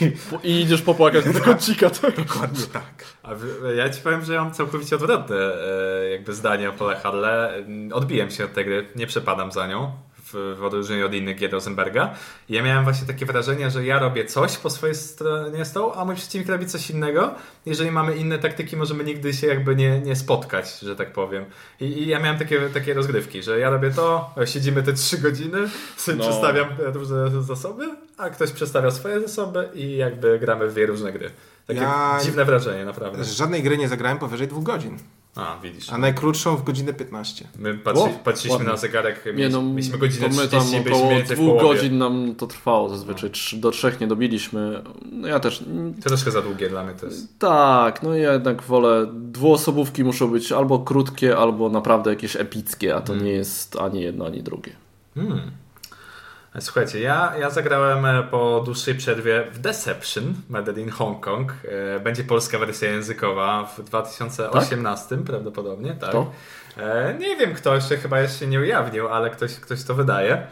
[0.42, 2.16] I idziesz popłakać do kącika, tak?
[2.16, 3.04] Dokładnie tak.
[3.22, 3.30] A
[3.70, 7.64] ja ci powiem, że ja mam całkowicie odwrotne e, jakby zdanie o Pole Hadle.
[7.92, 11.52] Odbiłem się od tej gry, nie przepadam za nią w, w odróżnieniu od innych gier
[11.52, 12.14] Rosenberga.
[12.48, 16.04] I ja miałem właśnie takie wrażenie, że ja robię coś po swojej stronie stołu, a
[16.04, 17.34] mój przeciwnik robi coś innego.
[17.66, 21.44] Jeżeli mamy inne taktyki, możemy nigdy się jakby nie, nie spotkać, że tak powiem.
[21.80, 25.58] I, i ja miałem takie, takie rozgrywki, że ja robię to, siedzimy te trzy godziny,
[25.96, 26.24] sobie no.
[26.24, 27.84] przestawiam różne zasoby,
[28.16, 31.30] a ktoś przestawia swoje zasoby i jakby gramy w dwie różne gry.
[31.66, 33.24] Takie ja dziwne wrażenie, naprawdę.
[33.24, 34.98] Żadnej gry nie zagrałem powyżej dwóch godzin.
[35.36, 35.92] A, widzisz.
[35.92, 37.48] A najkrótszą w godzinę 15.
[37.58, 38.72] My patrzy, o, patrzyliśmy ładnie.
[38.72, 43.30] na zegarek, nie, no, mieliśmy godzinę my tam około dwóch godzin nam to trwało zazwyczaj,
[43.52, 43.58] no.
[43.60, 44.82] do trzech nie dobiliśmy.
[45.12, 45.64] No ja też...
[46.02, 47.38] To troszkę za długie dla mnie to jest.
[47.38, 53.00] Tak, no ja jednak wolę, dwuosobówki muszą być albo krótkie, albo naprawdę jakieś epickie, a
[53.00, 53.26] to hmm.
[53.26, 54.72] nie jest ani jedno, ani drugie.
[55.14, 55.50] Hmm.
[56.60, 61.52] Słuchajcie, ja, ja zagrałem e, po dłuższej przerwie w Deception Made in Hong Kong.
[61.96, 65.24] E, będzie polska wersja językowa w 2018 tak?
[65.24, 65.94] prawdopodobnie.
[65.94, 66.08] Tak.
[66.10, 66.32] Kto?
[66.76, 70.46] E, nie wiem kto jeszcze, chyba jeszcze nie ujawnił, ale ktoś, ktoś to wydaje.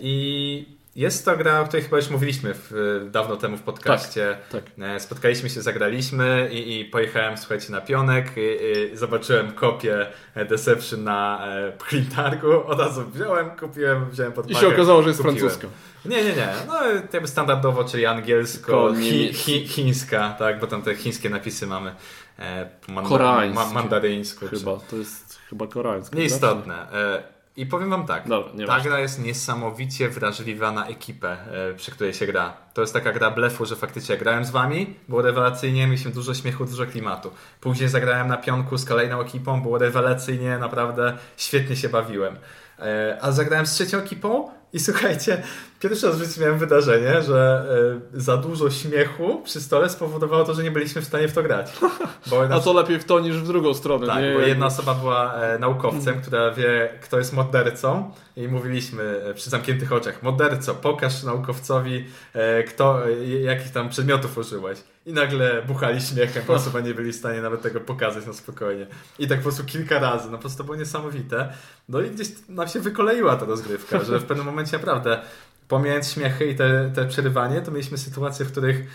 [0.00, 4.38] I jest to gra, o której chyba już mówiliśmy w, dawno temu w podcaście.
[4.52, 4.72] Tak, tak.
[4.78, 8.26] E, spotkaliśmy się, zagraliśmy i, i pojechałem, słuchajcie, na pionek.
[8.36, 10.06] I, i zobaczyłem kopię
[10.48, 12.66] Deception na e, Printargu.
[12.66, 15.68] Od razu wziąłem, kupiłem, wziąłem pod I się okazało, że jest francuska.
[16.04, 16.48] Nie, nie, nie.
[16.66, 16.74] No,
[17.12, 21.94] jakby standardowo, czyli angielsko, chi, chi, chińska, tak, bo tam te chińskie napisy mamy.
[22.38, 24.48] E, manda, ma, mandaryńsko.
[24.48, 26.16] Chyba, to jest chyba koreańskie.
[26.16, 26.92] Nieistotne.
[26.92, 31.36] E, i powiem wam tak, Dobra, ta gra jest niesamowicie wrażliwa na ekipę,
[31.70, 32.56] e, przy której się gra.
[32.74, 36.64] To jest taka gra blefu, że faktycznie grałem z wami, było rewelacyjnie, mieliśmy dużo śmiechu,
[36.64, 37.30] dużo klimatu.
[37.60, 42.36] Później zagrałem na pionku z kolejną ekipą, było rewelacyjnie, naprawdę świetnie się bawiłem.
[42.78, 45.42] E, a zagrałem z trzecią ekipą i słuchajcie,
[45.80, 47.66] pierwszy raz w życiu miałem wydarzenie, że
[48.14, 51.42] y, za dużo śmiechu przy stole spowodowało to, że nie byliśmy w stanie w to
[51.42, 51.72] grać.
[52.50, 54.06] A to lepiej w to niż w drugą stronę.
[54.06, 54.34] Tak, nie?
[54.34, 59.50] bo jedna osoba była e, naukowcem, która wie, kto jest mordercą i mówiliśmy e, przy
[59.50, 64.78] zamkniętych oczach, morderco, pokaż naukowcowi, e, kto, e, jakich tam przedmiotów użyłeś.
[65.06, 68.86] I nagle buchali śmiechem, po prostu nie byli w stanie nawet tego pokazać na spokojnie.
[69.18, 71.52] I tak po prostu kilka razy, no po prostu było niesamowite.
[71.88, 75.20] No i gdzieś nam się wykoleiła ta rozgrywka, że w pewnym momencie naprawdę
[75.68, 78.86] pomijając śmiechy i te, te przerywanie, to mieliśmy sytuacje, w których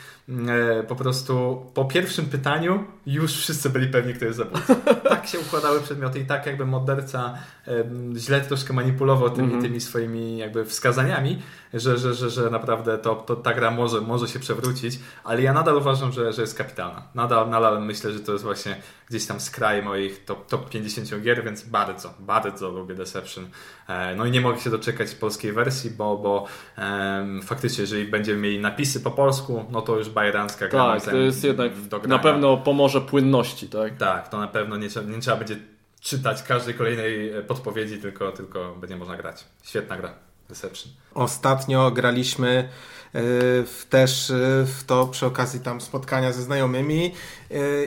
[0.88, 4.76] po prostu po pierwszym pytaniu już wszyscy byli pewni, kto jest zabójcą.
[5.10, 7.34] tak się układały przedmioty i tak jakby morderca
[7.68, 7.84] e,
[8.18, 9.64] źle troszkę manipulował tymi, mm -hmm.
[9.64, 11.42] tymi swoimi jakby wskazaniami,
[11.74, 15.54] że, że, że, że naprawdę to, to ta gra może, może się przewrócić, ale ja
[15.54, 17.08] nadal uważam, że, że jest kapitalna.
[17.16, 18.76] Nadal, nadal myślę, że to jest właśnie
[19.10, 23.48] gdzieś tam skraj moich top, top 50 gier, więc bardzo, bardzo lubię Deception.
[23.88, 26.46] E, no i nie mogę się doczekać polskiej wersji, bo, bo
[26.78, 31.00] um, faktycznie, jeżeli będziemy mieli napisy po polsku, no to już bajerancka gra.
[31.00, 31.72] Tak, to jest jednak
[32.08, 33.98] na pewno pomoże płynności, tak?
[33.98, 35.58] Tak, to na pewno nie trzeba, nie trzeba będzie
[36.02, 39.46] czytać każdej kolejnej podpowiedzi, tylko, tylko będzie można grać.
[39.64, 40.14] Świetna gra.
[40.50, 40.92] Deception.
[41.14, 42.70] Ostatnio graliśmy
[43.14, 44.32] w, też
[44.66, 47.14] w to przy okazji tam spotkania ze znajomymi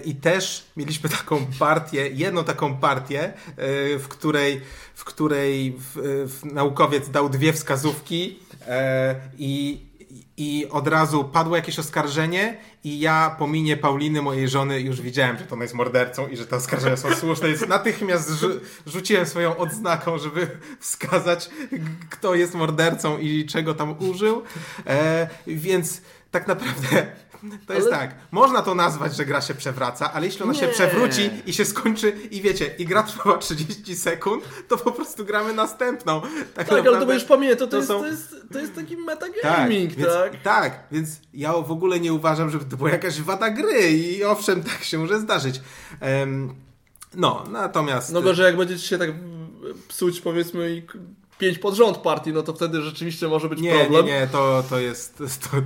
[0.05, 3.33] i też mieliśmy taką partię, jedną taką partię,
[3.99, 4.61] w której,
[4.95, 5.93] w której w,
[6.29, 8.39] w naukowiec dał dwie wskazówki
[9.39, 9.81] i
[10.37, 15.39] i od razu padło jakieś oskarżenie i ja po minie Pauliny, mojej żony, już widziałem,
[15.39, 18.49] że to ona jest mordercą i że te oskarżenia są słuszne, więc natychmiast rzu
[18.87, 20.49] rzuciłem swoją odznaką, żeby
[20.81, 21.51] wskazać,
[22.11, 24.43] kto jest mordercą i czego tam użył.
[24.87, 27.07] E, więc tak naprawdę
[27.67, 27.97] to jest ale...
[27.97, 30.59] tak, można to nazwać, że gra się przewraca, ale jeśli ona nie.
[30.59, 35.25] się przewróci i się skończy i wiecie, i gra trwała 30 sekund, to po prostu
[35.25, 36.21] gramy następną.
[36.21, 38.01] Tak, tak naprawdę, ale to będziesz pamiętać, to, to, jest, są...
[38.01, 40.33] to, jest, to jest taki metagaming, tak, tak?
[40.33, 44.25] Więc, tak, więc ja w ogóle nie uważam, żeby to była jakaś wada gry i
[44.25, 45.61] owszem, tak się może zdarzyć.
[46.03, 46.55] Um,
[47.15, 48.13] no, natomiast...
[48.13, 49.11] No gorzej jak będziecie się tak
[49.89, 50.83] psuć powiedzmy i
[51.39, 54.07] pięć pod rząd partii, no to wtedy rzeczywiście może być Nie, problem.
[54.07, 55.57] nie, nie, to, to, jest, to,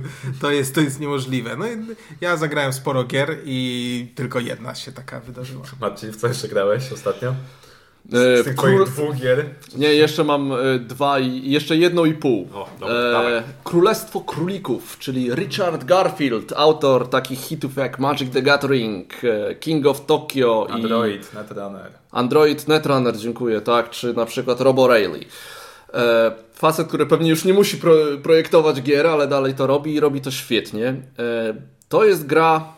[0.41, 1.55] to, jest, to jest niemożliwe.
[1.57, 1.77] No, i
[2.21, 5.63] ja zagrałem sporo gier i tylko jedna się taka wydarzyła.
[5.81, 7.29] Marcin, w co jeszcze grałeś ostatnio?
[8.13, 8.85] E, Z tych król...
[8.85, 9.45] dwóch gier?
[9.75, 12.47] Nie, jeszcze mam e, dwa i jeszcze jedno i pół.
[12.53, 13.43] O, dobra, dawaj.
[13.63, 20.05] Królestwo Królików, czyli Richard Garfield, autor takich hitów jak Magic the Gathering, e, King of
[20.05, 21.91] Tokyo i Android, Netrunner.
[22.11, 25.27] Android Netrunner, dziękuję, tak, czy na przykład Robo Rayleigh.
[25.93, 29.99] E, facet, który pewnie już nie musi pro, projektować gier, ale dalej to robi i
[29.99, 30.87] robi to świetnie.
[30.87, 31.53] E,
[31.89, 32.73] to jest gra,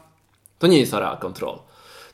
[0.60, 1.60] to nie jest Area Control.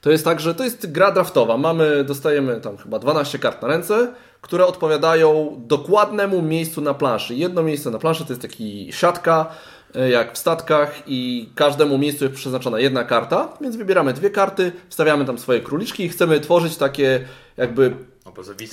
[0.01, 1.57] To jest tak, że to jest gra draftowa.
[1.57, 7.35] Mamy, dostajemy tam chyba 12 kart na ręce, które odpowiadają dokładnemu miejscu na planszy.
[7.35, 9.45] Jedno miejsce na planszy to jest taki siatka,
[9.95, 14.71] e, jak w statkach i każdemu miejscu jest przeznaczona jedna karta, więc wybieramy dwie karty,
[14.89, 17.25] wstawiamy tam swoje króliczki i chcemy tworzyć takie
[17.57, 17.93] jakby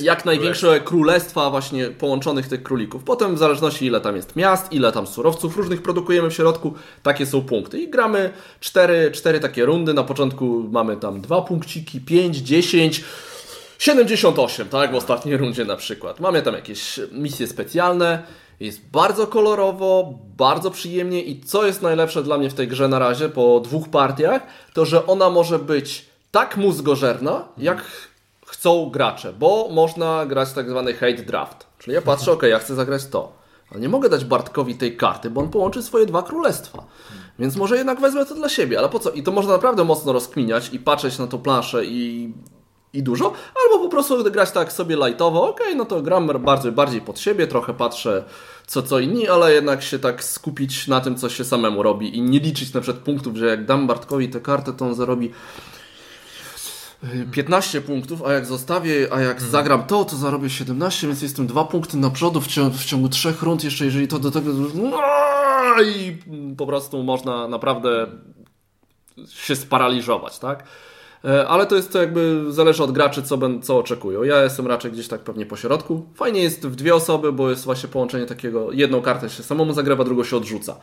[0.00, 3.04] Jak największe królestwa właśnie połączonych tych królików.
[3.04, 7.26] Potem w zależności ile tam jest miast, ile tam surowców różnych produkujemy w środku, takie
[7.26, 7.80] są punkty.
[7.80, 9.94] I gramy cztery, cztery takie rundy.
[9.94, 13.04] Na początku mamy tam dwa punkciki, 5, 10,
[13.78, 14.92] 78, tak?
[14.92, 16.20] W ostatniej rundzie na przykład.
[16.20, 18.22] Mamy tam jakieś misje specjalne.
[18.60, 22.98] Jest bardzo kolorowo, bardzo przyjemnie i co jest najlepsze dla mnie w tej grze na
[22.98, 24.42] razie po dwóch partiach,
[24.74, 27.84] to że ona może być tak mózgożerna, jak
[28.46, 31.66] chcą gracze, bo można grać tak zwany hate draft.
[31.78, 33.32] Czyli ja patrzę, ok, ja chcę zagrać to,
[33.70, 36.85] ale nie mogę dać Bartkowi tej karty, bo on połączy swoje dwa królestwa.
[37.38, 39.11] Więc może jednak wezmę to dla siebie, ale po co?
[39.11, 42.32] I to można naprawdę mocno rozkminiać i patrzeć na tą planszę i,
[42.92, 43.32] i dużo,
[43.64, 47.46] albo po prostu grać tak sobie lightowo, ok, no to gram bardzo, bardziej pod siebie,
[47.46, 48.24] trochę patrzę
[48.66, 52.22] co co inni, ale jednak się tak skupić na tym, co się samemu robi i
[52.22, 55.32] nie liczyć na przykład punktów, że jak dam Bartkowi tę kartę, to on zarobi
[57.32, 61.64] 15 punktów, a jak zostawię, a jak zagram to, to zarobię 17, więc jestem dwa
[61.64, 64.50] punkty na przodu w ciągu, w ciągu trzech rund, jeszcze jeżeli to do tego...
[65.85, 66.16] I
[66.56, 68.06] po prostu można naprawdę
[69.28, 70.64] się sparaliżować, tak?
[71.24, 74.22] E, Ale to jest to jakby, zależy od graczy, co, ben, co oczekują.
[74.22, 76.07] Ja jestem raczej gdzieś tak pewnie po środku.
[76.14, 80.05] Fajnie jest w dwie osoby, bo jest właśnie połączenie takiego, jedną kartę się samemu zagrywa,
[80.05, 80.76] drugą się odrzuca.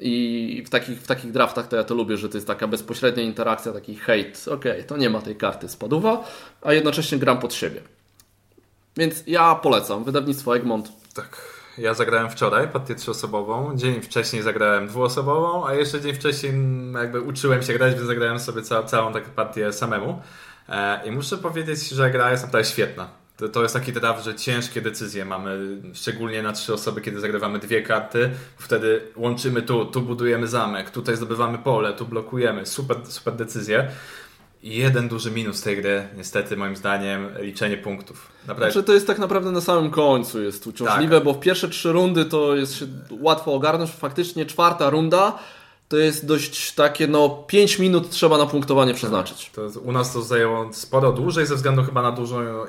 [0.00, 3.22] I w takich, w takich draftach to ja to lubię, że to jest taka bezpośrednia
[3.22, 4.44] interakcja, taki hejt.
[4.52, 6.24] Okej, to nie ma tej karty spaduwa,
[6.62, 7.80] a jednocześnie gram pod siebie.
[8.96, 10.04] Więc ja polecam.
[10.04, 10.92] Wydawnictwo Egmont.
[11.14, 11.53] Tak.
[11.78, 16.52] Ja zagrałem wczoraj partię trzyosobową, dzień wcześniej zagrałem dwuosobową, a jeszcze dzień wcześniej
[16.94, 20.22] jakby uczyłem się grać, więc zagrałem sobie ca całą taką partię samemu.
[20.68, 23.08] E, I muszę powiedzieć, że gra jest naprawdę świetna.
[23.36, 25.58] To, to jest taki draft, że ciężkie decyzje mamy,
[25.94, 28.30] szczególnie na trzy osoby, kiedy zagrywamy dwie karty.
[28.58, 32.66] Wtedy łączymy tu, tu budujemy zamek, tutaj zdobywamy pole, tu blokujemy.
[32.66, 33.88] Super, super decyzje.
[34.64, 38.28] Jeden duży minus tej gry, niestety moim zdaniem, liczenie punktów.
[38.46, 38.72] Naprawdę.
[38.72, 42.24] Znaczy to jest tak naprawdę na samym końcu jest uciążliwe, bo w pierwsze trzy rundy
[42.24, 43.90] to jest się łatwo ogarnąć.
[43.90, 45.38] Faktycznie czwarta runda
[45.88, 49.50] to jest dość takie, no 5 minut trzeba na punktowanie przeznaczyć.
[49.54, 52.66] To u nas to zajęło sporo dłużej ze względu chyba na dużą e,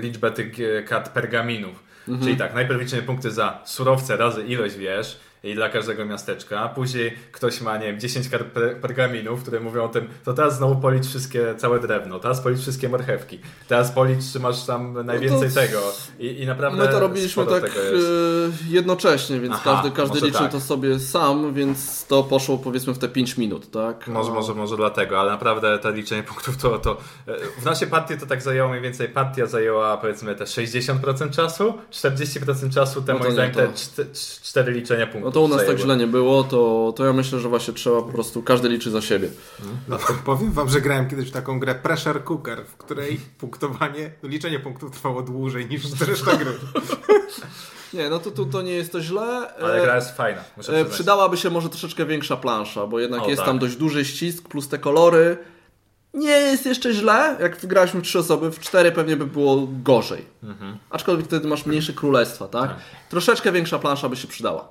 [0.00, 1.84] liczbę tych e, kart pergaminów.
[2.22, 6.68] Czyli tak, najpierw liczymy punkty za surowce razy ilość wież i dla każdego miasteczka.
[6.68, 10.56] Później ktoś ma, nie wiem, 10 kart per- pergaminów, które mówią o tym, to teraz
[10.56, 15.48] znowu policz wszystkie, całe drewno, teraz policz wszystkie marchewki, teraz policz, czy masz tam najwięcej
[15.48, 15.80] to- tego.
[16.18, 17.70] I, I naprawdę My to robiliśmy tak e,
[18.68, 20.52] jednocześnie, więc Aha, każdy, każdy liczył tak.
[20.52, 24.08] to sobie sam, więc to poszło powiedzmy w te 5 minut, tak?
[24.08, 26.96] Może, może, może dlatego, ale naprawdę to liczenie punktów to, to
[27.28, 31.74] e, w naszej partii to tak zajęło mniej więcej, partia zajęła powiedzmy te 60% czasu,
[31.92, 35.40] 40% czasu te No moim nie, zdaniem te to- czte- cztery liczenia punktów No to
[35.40, 38.42] u nas tak źle nie było, to, to ja myślę, że właśnie trzeba po prostu,
[38.42, 39.28] każdy liczy za siebie.
[39.88, 44.10] No to powiem wam, że grałem kiedyś w taką grę Pressure Cooker, w której punktowanie,
[44.22, 46.52] no liczenie punktów trwało dłużej niż reszta gry.
[47.94, 49.54] Nie, no to, to, to nie jest to źle.
[49.62, 50.84] Ale E, gra jest fajna, muszę E.
[50.84, 53.46] Przydałaby się może troszeczkę większa plansza, bo jednak O, jest tak.
[53.46, 55.38] tam dość duży ścisk plus te kolory.
[56.14, 60.24] Nie jest jeszcze źle, jak wygraliśmy w trzy osoby, w cztery pewnie by było gorzej.
[60.42, 60.76] Mhm.
[60.90, 62.74] Aczkolwiek wtedy masz mniejsze królestwa, tak?
[63.08, 64.68] Troszeczkę większa plansza by się przydała.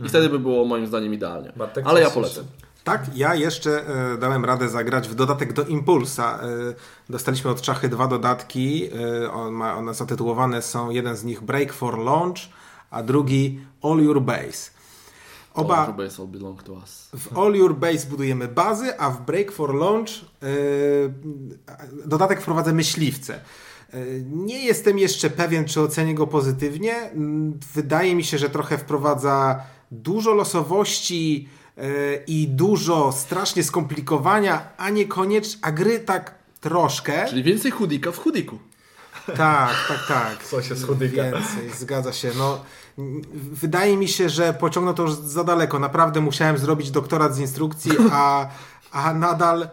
[0.00, 1.52] I wtedy by było moim zdaniem idealnie.
[1.56, 2.44] Bartek, Ale ja polecam.
[2.84, 6.38] Tak, ja jeszcze e, dałem radę zagrać w dodatek do Impulsa.
[6.42, 6.74] E,
[7.08, 8.88] dostaliśmy od Czachy dwa dodatki.
[9.24, 12.38] E, on ma, one zatytułowane są, jeden z nich Break for Launch,
[12.90, 14.70] a drugi All Your Base.
[15.54, 17.08] Oba, All base all belong to us.
[17.16, 20.10] w All Your Base budujemy bazy, a w Break for Launch
[22.06, 23.40] dodatek wprowadza myśliwce.
[24.26, 26.94] Nie jestem jeszcze pewien, czy ocenię go pozytywnie.
[26.96, 29.60] Mm, Wydaje mi się, że trochę wprowadza
[30.02, 31.82] dużo losowości e,
[32.26, 37.28] i dużo strasznie skomplikowania, a niekoniecznie, a gry tak troszkę.
[37.28, 38.58] Czyli więcej chudika w chudiku.
[39.26, 40.44] Tak, tak, tak.
[40.44, 41.22] Co się schudyka.
[41.22, 42.30] Więcej, zgadza się.
[42.38, 42.60] No,
[43.34, 45.78] wydaje mi się, że pociągnął to już za daleko.
[45.78, 48.48] Naprawdę musiałem zrobić doktorat z instrukcji, a,
[48.94, 49.68] a, nadal,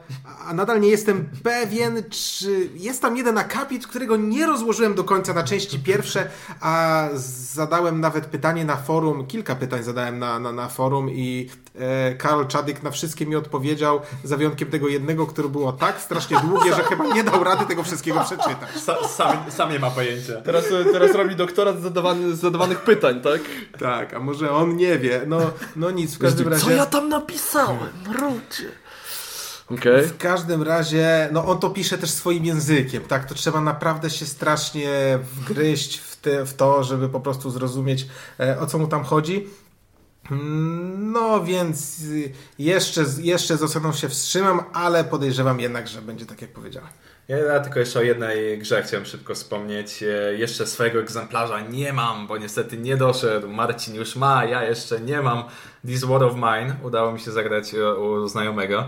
[0.48, 5.34] a nadal nie jestem pewien, czy jest tam jeden akapit, którego nie rozłożyłem do końca
[5.34, 6.30] na części pierwsze,
[6.62, 7.08] a
[7.54, 12.48] zadałem nawet pytanie na forum, kilka pytań zadałem na, na, na forum i e, Karol
[12.48, 16.84] Czadyk na wszystkie mi odpowiedział, za wyjątkiem tego jednego, które było tak strasznie długie, że
[16.84, 18.70] chyba nie dał rady tego wszystkiego przeczytać.
[18.86, 20.42] Sa, sam, sam nie ma pojęcia.
[20.42, 23.42] Teraz, teraz robi doktorat z, zadawany, z zadawanych pytań, tak?
[23.80, 25.22] Tak, a może on nie wie.
[25.28, 25.40] No,
[25.76, 26.66] no nic, w każdym razie.
[26.66, 27.90] Co ja tam napisałem?
[28.08, 28.81] Mrucie.
[29.74, 30.06] Okej.
[30.08, 33.26] W każdym razie, no on to pisze też swoim językiem, tak?
[33.26, 38.08] To trzeba naprawdę się strasznie wgryźć w, te, w to, żeby po prostu zrozumieć,
[38.40, 39.48] e, o co mu tam chodzi.
[40.98, 41.96] No więc
[42.60, 46.90] jeszcze, z- jeszcze z oceną się wstrzymam, ale podejrzewam jednak, że będzie tak jak powiedziałem.
[47.28, 50.04] Ja tylko jeszcze o jednej grze chciałem szybko wspomnieć.
[50.04, 53.50] E, Jeszcze swojego egzemplarza nie mam, bo niestety nie doszedł.
[53.50, 55.44] Marcin już ma, ja jeszcze nie mam.
[55.86, 58.84] This War of Mine udało mi się zagrać e, u znajomego.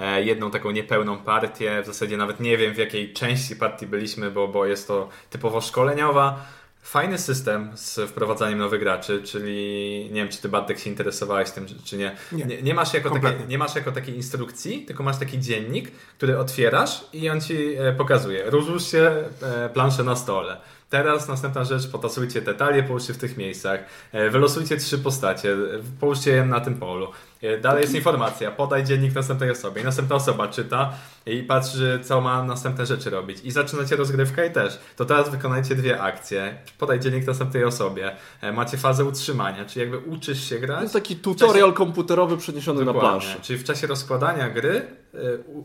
[0.00, 1.82] E, Jedną taką niepełną partię.
[1.82, 5.60] W zasadzie nawet nie wiem w jakiej części partii byliśmy, bo, bo jest to typowo
[5.60, 6.46] szkoleniowa.
[6.82, 11.66] Fajny system z wprowadzaniem nowych graczy, czyli nie wiem, czy ty Bartek się interesowałeś tym,
[11.84, 12.16] czy- nie.
[12.32, 12.44] Nie.
[12.44, 13.46] nie, nie masz jako takie, Kompletnie.
[13.46, 17.92] nie masz jako takiej instrukcji, tylko masz taki dziennik, który otwierasz i on ci e,
[17.92, 18.50] pokazuje.
[18.50, 19.10] Rozłóżcie
[19.42, 20.56] e, planszę na stole.
[20.90, 23.80] Teraz następna rzecz, potasujcie te talie, połóżcie w tych miejscach.
[24.12, 25.56] E, Wylosujcie trzy postacie,
[26.00, 27.08] połóżcie je na tym polu.
[27.42, 29.82] E, Dalej jest informacja, podaj dziennik następnej osobie.
[29.82, 30.92] I następna osoba czyta
[31.26, 33.38] i patrzy, co ma następne rzeczy robić.
[33.44, 34.78] I zaczynacie rozgrywkę i też.
[34.96, 36.56] To teraz wykonajcie dwie akcje.
[36.78, 38.16] Podaj dziennik następnej osobie.
[38.40, 40.82] E, Macie fazę utrzymania, czyli jakby uczysz się To grać.
[40.82, 43.10] jest taki tutorial komputerowy przeniesiony na Dokładnie.
[43.20, 43.40] planszę.
[43.42, 44.86] Czyli w czasie rozkładania gry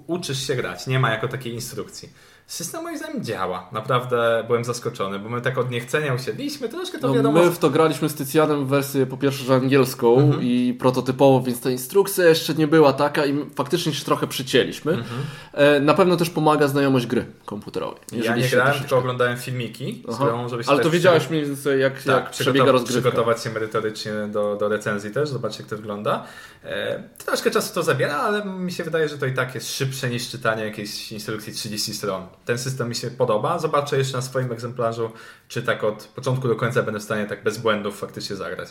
[0.07, 2.09] uczysz się grać, nie ma jako takiej instrukcji.
[2.51, 3.69] System moim zdaniem działa.
[3.71, 7.43] Naprawdę byłem zaskoczony, bo my tak od niechcenia usiedliśmy, troszkę to No, wiadomo.
[7.43, 10.43] my w to graliśmy z Tycjanem w wersję po pierwsze, że angielską Mhm.
[10.43, 14.91] i prototypową, więc ta instrukcja jeszcze nie była taka i faktycznie się trochę przycięliśmy.
[14.91, 15.21] Mhm.
[15.53, 17.99] E, na pewno też pomaga znajomość gry komputerowej.
[18.11, 21.81] ja nie się grałem, tylko oglądałem filmiki, z którą, żebyś Ale to wiedziałeś mniej więcej
[21.81, 23.01] jak, tak, jak przebiega rozgrywka.
[23.09, 26.23] przygotować się merytorycznie do, do recenzji też, zobaczyć jak to wygląda.
[26.63, 30.09] E, troszkę czasu to zabiera, ale mi się wydaje, że to i tak jest szybsze
[30.09, 32.27] niż czytanie jakiejś instrukcji 30 stron.
[32.45, 33.59] Ten system mi się podoba.
[33.59, 35.11] Zobaczę jeszcze na swoim egzemplarzu,
[35.47, 38.69] czy tak od początku do końca będę w stanie tak bez błędów faktycznie zagrać.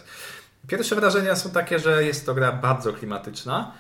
[0.69, 3.73] Pierwsze wrażenia są takie, że jest to gra bardzo klimatyczna.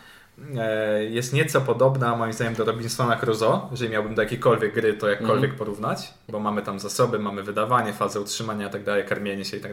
[0.56, 5.08] E, Jest nieco podobna moim zdaniem do Robinsona Crusoe, jeżeli miałbym do jakiejkolwiek gry to
[5.08, 9.60] jakkolwiek porównać, bo mamy tam zasoby, mamy wydawanie, fazę utrzymania i tak karmienie się i
[9.60, 9.72] tak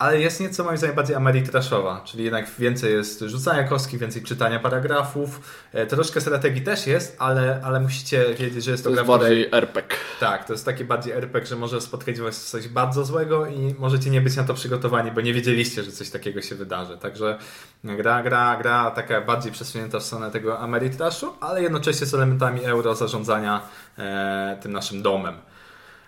[0.00, 4.58] Ale jest nieco moim zdaniem bardziej ameritraszowa, czyli jednak więcej jest rzucania kostki, więcej czytania
[4.60, 5.40] paragrafów.
[5.72, 9.14] E, Troszkę strategii też jest, ale, ale musicie wiedzieć, że jest to, To gra, jest
[9.14, 9.96] której- bardziej RPG.
[10.20, 14.10] tak, to jest taki bardziej RPG, że może spotkać was coś bardzo złego i możecie
[14.10, 16.98] nie być na to przygotowani, bo nie wiedzieliście, że coś takiego się wydarzy.
[16.98, 17.38] Także
[17.84, 22.94] gra, gra, gra taka bardziej przesunięta w stronę tego Ameritraszu, ale jednocześnie z elementami euro
[22.94, 23.60] zarządzania
[23.98, 25.34] e, tym naszym domem.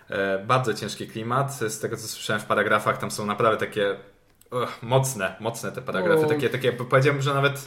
[0.09, 1.53] E, bardzo ciężki klimat.
[1.53, 3.95] Z tego co słyszałem w paragrafach, tam są naprawdę takie
[4.51, 6.27] uch, mocne, mocne te paragrafy.
[6.27, 7.65] Takie, takie powiedziałbym, że nawet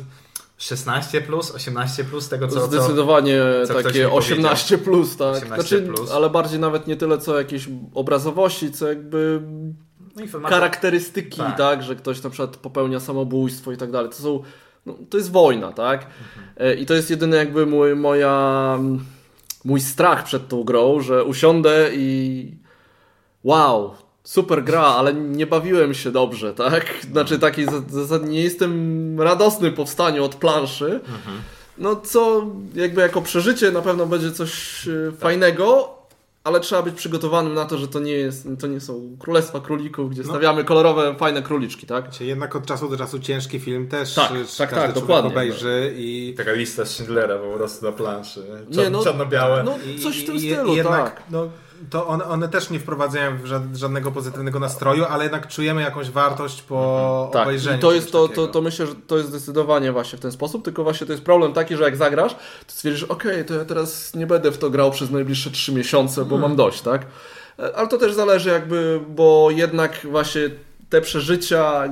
[0.59, 4.17] 16 plus, 18 plus tego co, co, Zdecydowanie co mi takie powiedział.
[4.17, 5.35] 18 plus, tak.
[5.35, 6.11] 18 znaczy, plus.
[6.11, 9.43] Ale bardziej nawet nie tyle co jakieś obrazowości, co jakby
[10.17, 11.59] no, charakterystyki, Tak.
[11.59, 11.83] tak.
[11.83, 14.11] że ktoś na przykład popełnia samobójstwo i tak dalej.
[14.11, 14.43] To są,
[14.87, 16.07] no, to jest wojna, tak?
[16.57, 18.79] E, I to jest jedyny jakby mój, moja,
[19.67, 22.51] mój strach przed tą grą, że usiądę i
[23.45, 23.95] wow,
[24.25, 26.87] super gra, ale nie bawiłem się dobrze, tak?
[27.13, 31.01] Znaczy taki zasadnie nie jestem radosny po wstaniu od planszy.
[31.79, 34.53] No co jakby jako przeżycie na pewno będzie coś
[34.89, 35.97] e, fajnego,
[36.47, 40.11] ale trzeba być przygotowanym na to, że to nie, jest, to nie są królestwa królików,
[40.11, 40.29] gdzie No.
[40.29, 42.05] stawiamy kolorowe, fajne króliczki, tak?
[42.05, 44.29] Wiecie, Jednak od czasu do czasu ciężki film też Tak,
[44.59, 45.31] tak, każdy tak, dokładnie.
[45.31, 48.43] obejrzy i Taka lista Schindlera po prostu na planszy.
[48.69, 49.63] Nie, Czarno, no- czarno-białe.
[49.65, 51.23] no, coś w tym i- stylu, i jednak, tak.
[51.31, 51.49] No,
[51.91, 56.63] to one, one też nie wprowadzają ża- żadnego pozytywnego nastroju, ale jednak czujemy jakąś wartość
[56.63, 57.79] po Tak, obejrzeniu.
[57.79, 60.65] i to jest to, to, to myślę, że to jest zdecydowanie właśnie w ten sposób,
[60.65, 64.15] tylko właśnie to jest problem taki, że jak zagrasz, to stwierdzisz, okej, to ja teraz
[64.15, 67.07] nie będę w to grał przez najbliższe trzy miesiące, bo mam dość, tak?
[67.77, 70.43] Ale to też zależy jakby, bo jednak właśnie
[70.91, 71.83] te przeżycia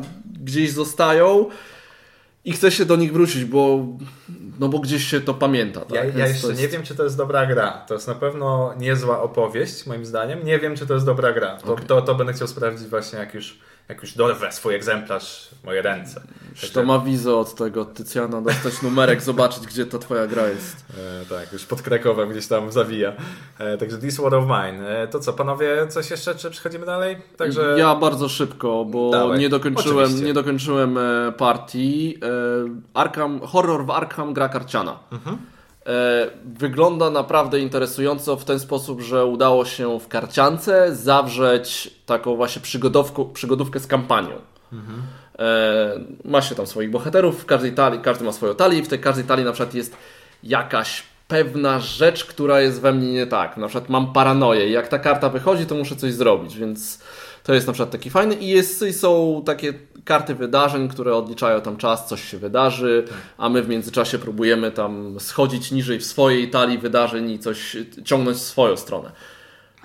[0.40, 1.46] gdzieś zostają
[2.44, 3.86] i chce się do nich wrócić, bo
[4.60, 5.90] no bo gdzieś się to pamięta, tak?
[5.94, 7.70] Ja, ja jeszcze jest- nie wiem, czy to jest dobra gra.
[7.88, 10.44] To jest na pewno niezła opowieść, moim zdaniem.
[10.44, 11.56] Nie wiem, czy to jest dobra gra.
[11.56, 11.86] To, Okej.
[11.86, 13.58] to, to będę chciał sprawdzić właśnie, jak już
[13.88, 16.20] jak już dorwę swój egzemplarz w moje ręce.
[16.62, 20.84] Już to ma wizę od tego Tycjana, dostać numerek, zobaczyć gdzie ta twoja gra jest.
[21.22, 23.12] E, tak, już pod Krakowem gdzieś tam zawija.
[23.58, 24.88] E, także This War of Mine.
[24.88, 27.16] E, to co, panowie, coś jeszcze, czy przechodzimy dalej?
[27.36, 27.76] Także...
[27.78, 29.38] Ja bardzo szybko, bo Dawaj.
[29.38, 30.26] nie dokończyłem, Oczywiście.
[30.26, 32.18] nie dokończyłem e, partii.
[32.22, 32.28] E,
[32.94, 34.98] Arkham, horror w Arkham gra karciana.
[35.12, 35.38] Mhm.
[35.86, 42.62] E, wygląda naprawdę interesująco w ten sposób, że udało się w karciance zawrzeć taką właśnie
[43.32, 44.36] przygodówkę, z kampanią.
[44.72, 45.02] Mhm.
[45.38, 48.88] E, ma się tam swoich bohaterów, w każdej talii, każdy ma swoją talię i w
[48.88, 49.96] tej każdej talii na przykład jest
[50.42, 53.56] jakaś pewna rzecz, która jest we mnie nie tak.
[53.56, 57.00] Na przykład mam paranoję i jak ta karta wychodzi, to muszę coś zrobić, więc
[57.44, 59.74] to jest na przykład taki fajny i, jest, i są takie
[60.04, 63.04] karty wydarzeń, które odliczają tam czas, coś się wydarzy,
[63.38, 68.38] a my w międzyczasie próbujemy tam schodzić niżej w swojej talii wydarzeń i coś ciągnąć
[68.38, 69.10] w swoją stronę.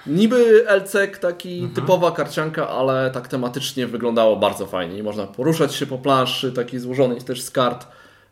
[0.08, 5.86] Niby LCK taki typowa karcianka, ale tak tematycznie wyglądało bardzo fajnie i można poruszać się
[5.86, 7.88] po planszy takiej złożonej też z kart.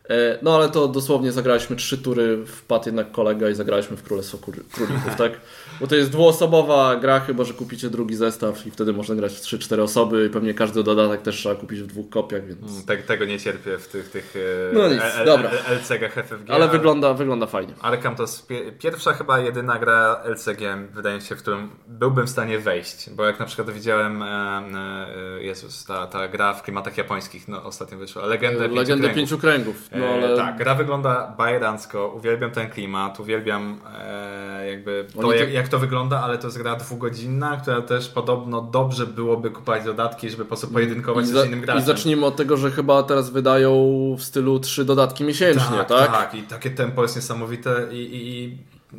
[0.08, 4.38] E, No ale to dosłownie zagraliśmy trzy tury, wpadł jednak kolega i zagraliśmy w Królestwo
[4.38, 5.32] Kur- Królików, tak?
[5.80, 9.40] Bo to jest dwuosobowa gra, chyba że kupicie drugi zestaw i wtedy można grać w
[9.40, 12.72] 3-4 osoby i pewnie każdy dodatek też trzeba kupić w dwóch kopiach, więc...
[12.72, 14.34] Mm, Te, tego nie cierpię w tych, tych
[14.70, 15.50] e, No nic, L- dobra.
[15.50, 16.50] L- LCG-ach FFG.
[16.50, 17.74] Ale wygląda, wygląda fajnie.
[17.80, 20.60] Arkham to jest pie- pierwsza chyba jedyna gra LCG,
[20.94, 23.10] wydaje mi się, w którą byłbym w stanie wejść.
[23.10, 25.06] Bo jak na przykład widziałem, e,
[25.40, 29.16] Jezus, ta, ta gra w klimatach japońskich, no ostatnio wyszła, Legendę Pięciu Legendę Kręgów.
[29.16, 29.88] Pięciu Kręgów.
[29.98, 30.36] No, E, ale...
[30.36, 36.20] Tak, gra wygląda bajerancko, uwielbiam ten klimat, uwielbiam e, jakby to, jak, jak to wygląda,
[36.20, 40.68] ale to jest gra dwugodzinna, która też podobno dobrze byłoby kupować dodatki, żeby po prostu
[40.68, 41.82] pojedynkować I, się za, z innym graczem.
[41.82, 43.70] I zacznijmy od tego, że chyba teraz wydają
[44.18, 45.88] w stylu trzy dodatki miesięcznie, tak?
[45.88, 48.58] tak, tak, i takie tempo jest niesamowite i, i, i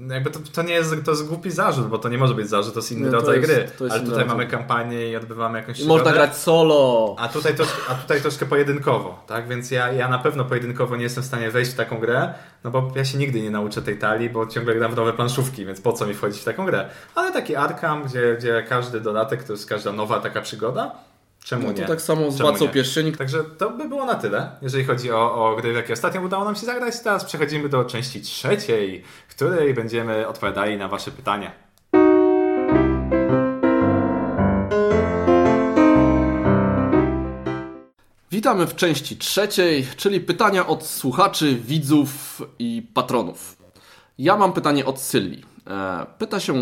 [0.10, 2.74] jakby to, to nie jest, to jest głupi zarzut, bo to nie może być zarzut,
[2.74, 4.26] to jest inny to rodzaj jest- gry, ale tutaj rodzaj.
[4.26, 7.16] mamy kampanię i odbywamy jakąś I można grać solo.
[7.20, 9.48] A tutaj, troszkę, a tutaj troszkę pojedynkowo, tak?
[9.48, 12.34] Więc ja, ja na pewno pojedynkowo nie jestem w stanie wejść w taką grę,
[12.64, 15.66] no bo ja się nigdy nie nauczę tej talii, bo ciągle gram w nowe planszówki,
[15.66, 16.90] więc po co mi wchodzić w taką grę?
[17.16, 20.92] Ale taki Arkham, gdzie, gdzie każdy dodatek to jest każda nowa taka przygoda,
[21.44, 21.88] czemu No to nie?
[21.88, 22.70] tak samo z nie?
[22.70, 23.12] Pierścieni.
[23.12, 26.56] Także to by było na tyle, jeżeli chodzi o, o gry, jakie ostatnio udało nam
[26.56, 27.00] się zagrać.
[27.00, 31.52] Teraz przechodzimy do części trzeciej, w której będziemy odpowiadali na Wasze pytania.
[38.32, 43.58] Witamy w części trzeciej, czyli pytania od słuchaczy, widzów i patronów.
[44.18, 45.46] Ja mam pytanie od Sylwii.
[45.68, 46.54] E, Pyta się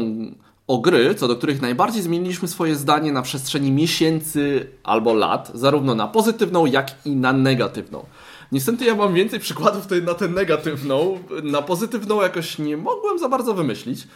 [0.68, 5.96] o gry, co do których najbardziej zmieniliśmy swoje zdanie na przestrzeni miesięcy albo lat, zarówno
[5.96, 8.06] na pozytywną, jak i na negatywną.
[8.52, 11.20] Niestety ja mam więcej przykładów tutaj na tę negatywną.
[11.44, 14.08] Na pozytywną jakoś nie mogłem za bardzo wymyślić.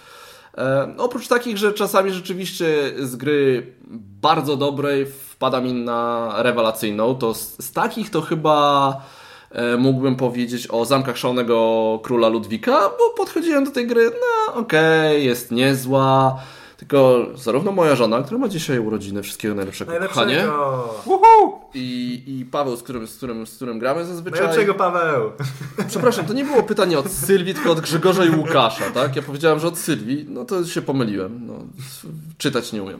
[0.58, 3.74] E, oprócz takich, że czasami rzeczywiście z gry
[4.22, 9.02] bardzo dobrej wpada mi na rewelacyjną, to z, z takich to chyba
[9.78, 15.52] mógłbym powiedzieć o Zamkach Szalonego Króla Ludwika, bo podchodziłem do tej gry, no okej, jest
[15.52, 16.40] niezła,
[16.78, 20.46] tylko zarówno moja żona, która ma dzisiaj urodziny, wszystkiego najlepszego, kochanie,
[21.74, 24.40] i, i Paweł, z którym, z, którym, z którym gramy zazwyczaj.
[24.40, 25.32] Najlepszego Paweł!
[25.88, 29.16] Przepraszam, to nie było pytanie od Sylwii, tylko od Grzegorza i Łukasza, tak?
[29.16, 31.48] Ja powiedziałem, że od Sylwii, no to się pomyliłem.
[31.48, 31.54] No,
[32.38, 33.00] czytać nie umiem.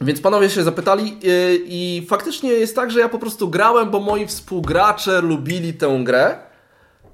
[0.00, 4.00] Więc panowie się zapytali yy, i faktycznie jest tak, że ja po prostu grałem, bo
[4.00, 6.38] moi współgracze lubili tę grę,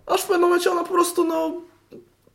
[0.07, 1.53] aż w pewnym momencie ona po prostu, no,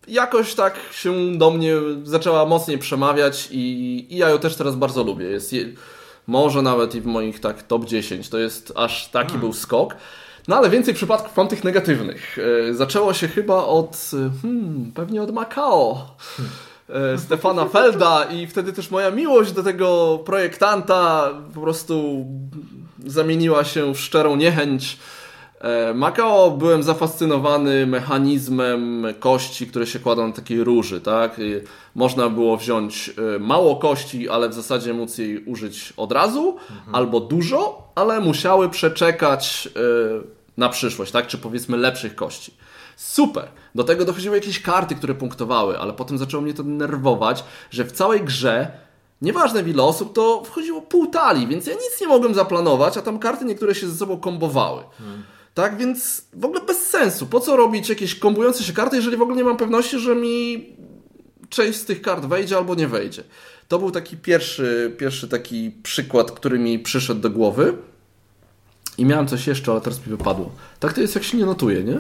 [0.08, 5.04] jakoś tak się do mnie zaczęła mocniej przemawiać i, i ja ją też teraz bardzo
[5.04, 5.26] lubię.
[5.26, 5.66] Jest je,
[6.28, 8.30] może nawet i w moich tak top 10.
[8.30, 9.96] To jest aż taki był skok.
[10.48, 12.38] No ale więcej przypadków mam tych negatywnych.
[12.70, 16.08] E, Zaczęło się chyba od, hmm, pewnie od Macao.
[16.40, 16.44] e,
[17.18, 22.26] Stefana Felda i wtedy też moja miłość do tego projektanta po prostu
[23.06, 24.98] zamieniła się w szczerą niechęć.
[25.62, 31.42] E, Macao byłem zafascynowany mechanizmem kości, które się kładą na takiej róży, tak?
[31.96, 36.58] Można było wziąć e, mało kości, ale w zasadzie móc jej użyć od razu,
[36.92, 39.80] albo dużo, ale musiały przeczekać e,
[40.58, 41.28] na przyszłość, tak?
[41.28, 42.54] Czy powiedzmy lepszych kości.
[42.96, 43.48] Super!
[43.76, 47.92] Do tego dochodziły jakieś karty, które punktowały, ale potem zaczęło mnie to denerwować, że w
[47.92, 48.72] całej grze
[49.22, 53.02] Nieważne w ile osób, to wchodziło pół talii, więc ja nic nie mogłem zaplanować, a
[53.02, 54.84] tam karty niektóre się ze sobą kombowały.
[55.54, 57.28] Tak, więc w ogóle bez sensu.
[57.28, 60.66] Po co robić jakieś kombujące się karty, jeżeli w ogóle nie mam pewności, że mi
[61.50, 63.24] część z tych kart wejdzie albo nie wejdzie.
[63.68, 67.78] To był taki pierwszy, pierwszy taki przykład, który mi przyszedł do głowy.
[68.98, 70.52] I miałem coś jeszcze, ale teraz mi wypadło.
[70.80, 71.94] Tak to jest, jak się nie notuje, nie?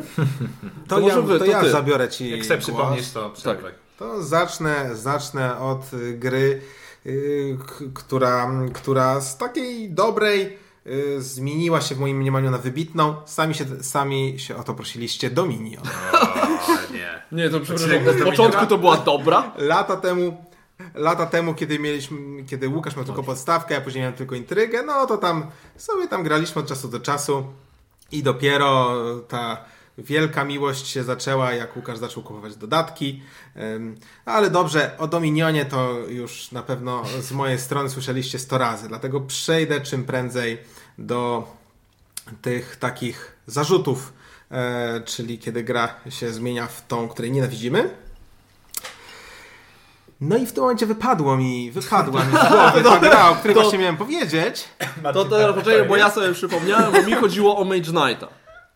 [0.88, 3.72] To, To ja, może wy, to to ja zabiorę ci Jak sobie przypomnisz, to przerwę.
[4.00, 6.62] To zacznę, zacznę od y, gry,
[7.06, 13.16] y, k- która, która z takiej dobrej y, zmieniła się w moim mniemaniu na wybitną.
[13.26, 15.84] Sami się, sami się o to prosiliście, Dominion.
[16.14, 17.22] O, nie.
[17.32, 19.52] Nie, to przepraszam, Znaczy, od to początku to była dobra.
[19.58, 20.46] Lata temu,
[20.94, 25.06] lata temu, kiedy mieliśmy, kiedy Łukasz miał tylko podstawkę, a później miałem tylko intrygę, no
[25.06, 25.46] to tam
[25.78, 27.46] sobie tam graliśmy od czasu do czasu
[28.12, 28.96] i dopiero
[29.28, 29.66] ta
[29.98, 33.22] wielka miłość się zaczęła, jak Łukasz zaczął kupować dodatki.
[34.26, 39.22] Ale dobrze, o Dominionie to już na pewno z mojej strony słyszeliście 100 razy, dlatego
[39.22, 40.58] przejdę czym prędzej
[40.98, 41.48] do
[42.42, 44.14] tych takich zarzutów,
[44.52, 47.90] e, czyli kiedy gra się zmienia w tą, której nienawidzimy.
[50.22, 53.56] No i w tym momencie wypadło mi, wypadła mi z głowy ta gra, o której
[53.56, 54.64] to- właśnie miałem powiedzieć.
[55.14, 58.28] To teraz poczekaj, bo ja sobie przypomniałem, bo mi chodziło o Mage Knighta.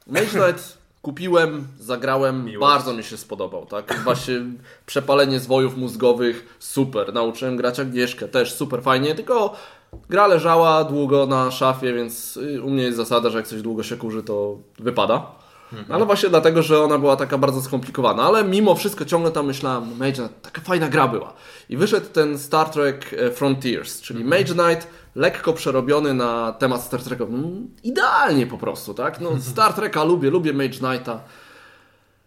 [0.07, 2.73] Mage Knight kupiłem, zagrałem, Miłość.
[2.73, 3.99] bardzo mi się spodobał, tak?
[4.03, 4.35] Właśnie
[4.85, 7.13] przepalenie zwojów mózgowych, super.
[7.13, 9.55] Nauczyłem grać Agnieszkę, też super fajnie, tylko
[10.09, 13.83] gra leżała długo na szafie, więc y, u mnie jest zasada, że jak coś długo
[13.83, 15.25] się kurzy, to wypada.
[15.89, 18.23] Ale właśnie dlatego, że ona była taka bardzo skomplikowana.
[18.23, 21.33] Ale mimo wszystko ciągle tam myślałem, Mage Knight, taka fajna gra była.
[21.69, 27.03] I wyszedł ten Star Trek e, Frontiers, czyli Mage Knight lekko przerobiony na temat Star
[27.03, 27.23] Treka.
[27.23, 29.21] Mm, Idealnie po prostu, tak?
[29.21, 31.19] No, Star Treka lubię, lubię Mage Knighta.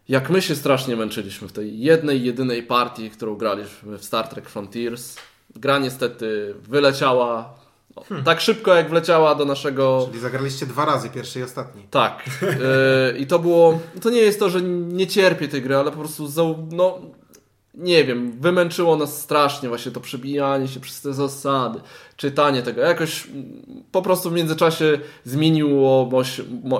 [0.09, 4.49] Jak my się strasznie męczyliśmy w tej jednej, jedynej partii, którą graliśmy w Star Trek
[4.49, 5.16] Frontiers.
[5.57, 7.55] Gra niestety wyleciała
[7.97, 11.82] no, tak szybko, jak wleciała do naszego Czyli zagraliście dwa razy, pierwszy i ostatni.
[11.91, 12.22] tak.
[12.43, 13.80] Yy, I to było.
[14.03, 16.99] To nie jest to, że nie cierpię tej gry, ale po prostu za, no.
[17.74, 21.80] Nie wiem, wymęczyło nas strasznie właśnie to przebijanie się przez te zasady,
[22.16, 22.80] czytanie tego.
[22.80, 23.62] Jakoś mm,
[23.93, 26.11] po prostu w międzyczasie zmieniło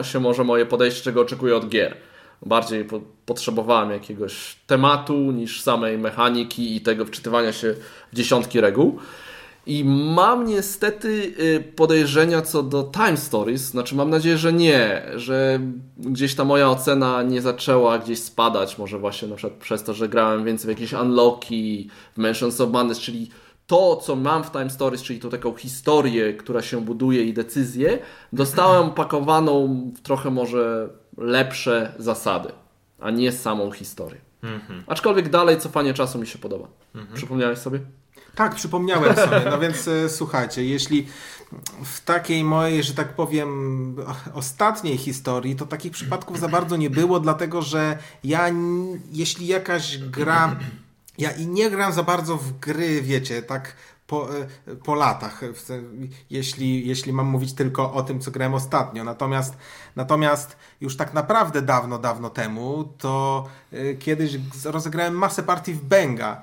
[0.03, 1.97] się może moje podejście, czego oczekuję od gier.
[2.47, 7.75] Bardziej po potrzebowałem jakiegoś tematu niż samej mechaniki i tego wczytywania się
[8.13, 8.99] w dziesiątki reguł.
[9.69, 15.61] I mam niestety y, podejrzenia co do Time Stories, znaczy mam nadzieję, że nie, że
[15.97, 20.09] gdzieś ta moja ocena nie zaczęła gdzieś spadać, może właśnie na przykład przez to, że
[20.09, 23.31] grałem więcej w jakieś Unlocki, w Mansions of Madness, czyli
[23.66, 27.99] to, co mam w Time Stories, czyli tą taką historię, która się buduje i decyzję,
[28.33, 32.49] dostałem pakowaną w trochę może lepsze zasady,
[33.01, 34.21] a nie samą historię.
[34.87, 36.69] Aczkolwiek dalej cofanie czasu mi się podoba.
[37.14, 37.81] Przypomniałeś sobie?
[38.39, 39.43] Tak, przypomniałem sobie.
[39.51, 41.07] No więc e, słuchajcie, jeśli
[41.84, 43.97] w takiej mojej, że tak powiem,
[44.34, 48.51] ostatniej historii, to takich przypadków za bardzo nie było, dlatego że ja,
[49.12, 50.57] jeśli jakaś gra,
[51.18, 53.76] ja i nie gram za bardzo w gry, wiecie, tak
[54.07, 55.41] po, e, po latach,
[56.30, 59.05] jeśli, jeśli mam mówić tylko o tym, co grałem ostatnio.
[59.05, 59.57] Natomiast,
[59.97, 66.43] natomiast już tak naprawdę dawno, dawno temu, to e, kiedyś rozegrałem masę partii w Benga.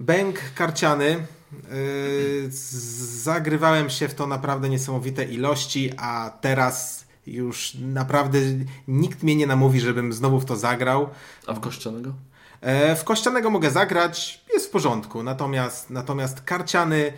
[0.00, 1.06] Bęk karciany.
[1.52, 8.38] Yy, z- zagrywałem się w to naprawdę niesamowite ilości, a teraz już naprawdę
[8.88, 11.08] nikt mnie nie namówi, żebym znowu w to zagrał.
[11.46, 12.12] A w kościanego?
[12.60, 17.12] E, w kościanego mogę zagrać, jest w porządku, natomiast, natomiast karciany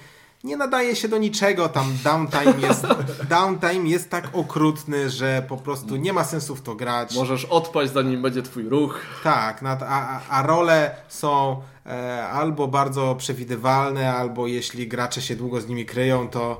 [0.44, 2.86] nie nadaje się do niczego, tam downtime jest,
[3.30, 7.14] downtime jest tak okrutny, że po prostu nie ma sensu w to grać.
[7.14, 9.00] Możesz odpaść, zanim będzie twój ruch.
[9.24, 15.60] Tak, a, a, a role są e, albo bardzo przewidywalne, albo jeśli gracze się długo
[15.60, 16.58] z nimi kryją, to,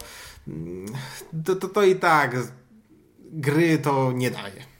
[0.49, 0.87] mm,
[1.45, 2.37] to, to, to i tak
[3.33, 4.72] gry to nie daje.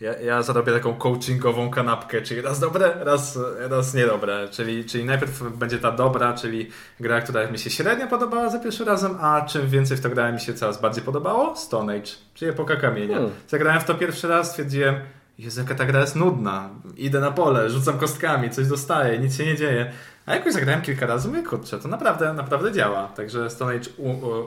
[0.00, 4.48] Ja, ja zrobię taką coachingową kanapkę, czyli raz dobre, raz, raz niedobre.
[4.50, 6.70] Czyli, czyli najpierw będzie ta dobra, czyli
[7.00, 10.34] gra, która mi się średnio podobała za pierwszym razem, a czym więcej w to grałem
[10.34, 11.56] mi się coraz bardziej podobało?
[11.56, 13.16] Stone Age, czyli epoka kamienia.
[13.16, 13.32] Hmm.
[13.48, 14.94] Zagrałem w to pierwszy raz, stwierdziłem,
[15.38, 16.70] Jezu, jaka ta gra jest nudna.
[16.96, 19.92] Idę na pole, rzucam kostkami, coś dostaję, nic się nie dzieje.
[20.26, 23.08] A jakoś zagrałem kilka razy, mówię, kurczę, to naprawdę, naprawdę działa.
[23.08, 23.90] Także Stone Age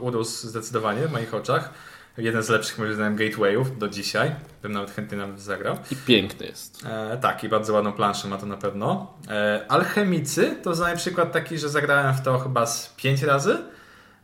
[0.01, 1.73] urósł zdecydowanie w moich oczach.
[2.17, 4.35] Jeden z lepszych, moim zdaniem, gatewayów do dzisiaj.
[4.61, 5.77] Bym nawet chętnie nawet zagrał.
[5.91, 6.85] I piękny jest.
[6.85, 9.13] E, tak, i bardzo ładną planszę ma to na pewno.
[9.29, 13.57] E, Alchemicy to za przykład taki, że zagrałem w to chyba z 5 razy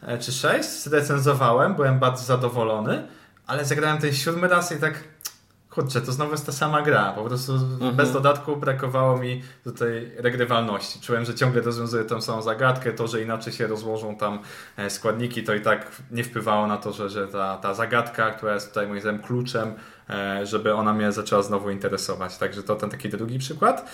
[0.01, 0.69] e, czy 6.
[0.69, 3.07] Zrecenzowałem, byłem bardzo zadowolony,
[3.47, 5.03] ale zagrałem ten siódmy raz i tak.
[5.79, 7.11] Kurczę, to znowu jest ta sama gra.
[7.11, 7.53] Po prostu
[7.93, 10.99] bez dodatku brakowało mi tutaj regrywalności.
[11.01, 12.93] Czułem, że ciągle rozwiązuję tą samą zagadkę.
[12.93, 14.39] To, że inaczej się rozłożą tam
[14.77, 18.53] e, składniki, to i tak nie wpływało na to, że, że ta, ta zagadka, która
[18.53, 19.73] jest tutaj moim zdaniem kluczem,
[20.09, 22.37] e, żeby ona mnie zaczęła znowu interesować.
[22.37, 23.91] Także to ten taki drugi przykład.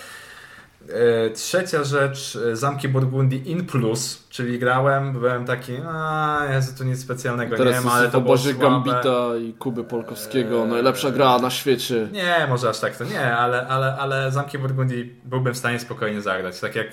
[0.92, 6.84] E, Trzecia rzecz, e, Zamki Burgundii In Plus, czyli grałem, byłem taki, a Jezu, tu
[6.84, 8.54] nic specjalnego Teraz nie ma, ale to słabe.
[8.58, 10.62] Gambita i Kuby Polkowskiego.
[10.62, 10.68] Eee.
[10.70, 12.08] Najlepsza gra na świecie.
[12.12, 16.22] Nie, może aż tak to nie, ale, ale, ale Zamki Burgundii byłbym w stanie spokojnie
[16.22, 16.60] zagrać.
[16.60, 16.86] Tak jak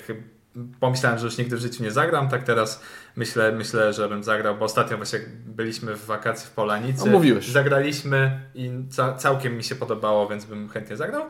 [0.80, 2.82] pomyślałem, że już nigdy w życiu nie zagram, tak teraz
[3.16, 7.48] myślę, myślę, że bym zagrał, bo ostatnio właśnie byliśmy w wakacji w Polanicy, No, mówiłeś.
[7.48, 11.22] zagraliśmy i ca całkiem mi się podobało, więc bym chętnie zagrał.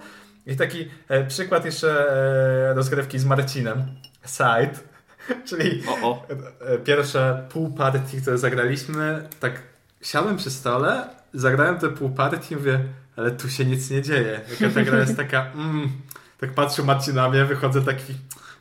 [0.47, 2.13] I taki e, przykład jeszcze
[2.71, 3.85] e, rozgrywki z Marcinem,
[4.27, 4.75] Side,
[5.49, 6.27] czyli O, o.
[6.61, 9.63] e, pierwsze pół partii, które zagraliśmy, tak
[10.03, 12.81] siadłem przy stole, zagrałem te pół partii i mówię,
[13.17, 14.41] ale tu się nic nie dzieje.
[14.51, 15.89] Jaka ta gra jest taka, mm,
[16.41, 18.15] tak patrzył Marcin na mnie, wychodzę taki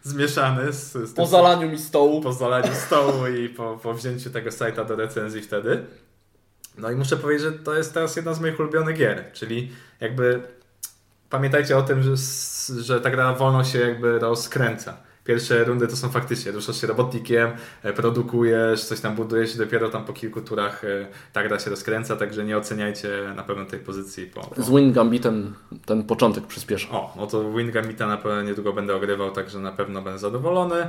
[0.03, 2.21] zmieszany z, z Po tym, zalaniu mi stołu.
[2.21, 5.85] po zalaniu stołu i po, po wzięciu tego sajta do recenzji wtedy.
[6.77, 10.41] No i muszę powiedzieć, że to jest teraz jedna z moich ulubionych gier, czyli jakby
[11.33, 12.13] pamiętajcie o tym, że,
[12.81, 14.97] że ta gra wolno się jakby rozkręca.
[15.23, 17.51] Pierwsze rundy to są faktycznie, ruszasz się robotnikiem,
[17.83, 21.69] e, produkujesz, coś tam budujesz i dopiero tam po kilku turach e, ta gra się
[21.69, 25.53] rozkręca, także nie oceniajcie na pewno tej pozycji po, po, Z Win Gambitem
[25.85, 26.89] ten początek przyspiesza.
[26.91, 30.87] o, no to Wingamita na pewno niedługo będę ogrywał, także na pewno będę zadowolony.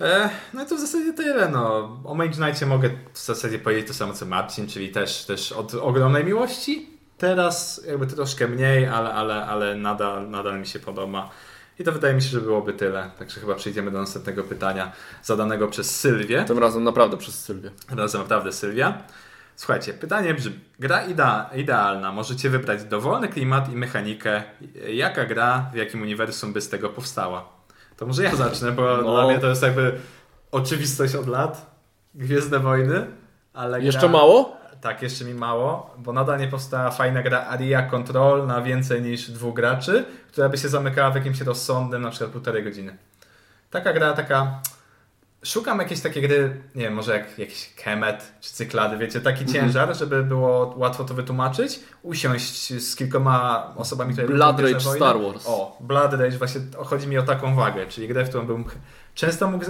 [0.00, 1.48] E, no i to w zasadzie tyle.
[1.48, 1.90] No.
[2.04, 5.74] O Mage Knightie mogę w zasadzie powiedzieć to samo co Marcin, czyli też, też od
[5.74, 6.93] ogromnej miłości.
[7.18, 11.30] Teraz jakby troszkę mniej, ale, ale, ale nadal, nadal mi się podoba.
[11.78, 13.10] I to wydaje mi się, że byłoby tyle.
[13.18, 14.92] Także chyba przejdziemy do następnego pytania
[15.22, 16.44] zadanego przez Sylwię.
[16.44, 17.70] Tym razem naprawdę przez Sylwię.
[17.96, 18.98] Razem naprawdę Sylwia.
[19.56, 20.60] Słuchajcie, pytanie brzmi.
[20.78, 22.12] Gra idea, idealna.
[22.12, 24.42] Możecie wybrać dowolny klimat i mechanikę.
[24.88, 27.48] Jaka gra, w jakim uniwersum by z tego powstała?
[27.96, 29.12] To może ja zacznę, bo No.
[29.14, 29.92] dla mnie to jest jakby
[30.52, 31.70] oczywistość od lat.
[32.14, 33.06] Gwiezdne Wojny.
[33.52, 34.08] Ale Jeszcze gra...
[34.08, 34.56] mało?
[34.84, 39.30] Tak, jeszcze mi mało, bo nadal nie powstała fajna gra Aria Control na więcej niż
[39.30, 42.96] dwóch graczy, która by się zamykała w jakimś rozsądnym, na przykład półtorej godziny.
[43.70, 44.60] Taka gra, taka...
[45.44, 49.96] Szukam jakiejś takiej gry, nie wiem, może jak jakiś Kemet czy Cyklady, wiecie, taki ciężar,
[49.96, 54.80] żeby było łatwo to wytłumaczyć, usiąść z kilkoma osobami, które Blood Rage.
[54.80, 55.44] Star Wars.
[55.46, 58.64] O, Blood Rage, właśnie chodzi mi o taką wagę, czyli grę, w którą bym
[59.14, 59.68] często mógł, e,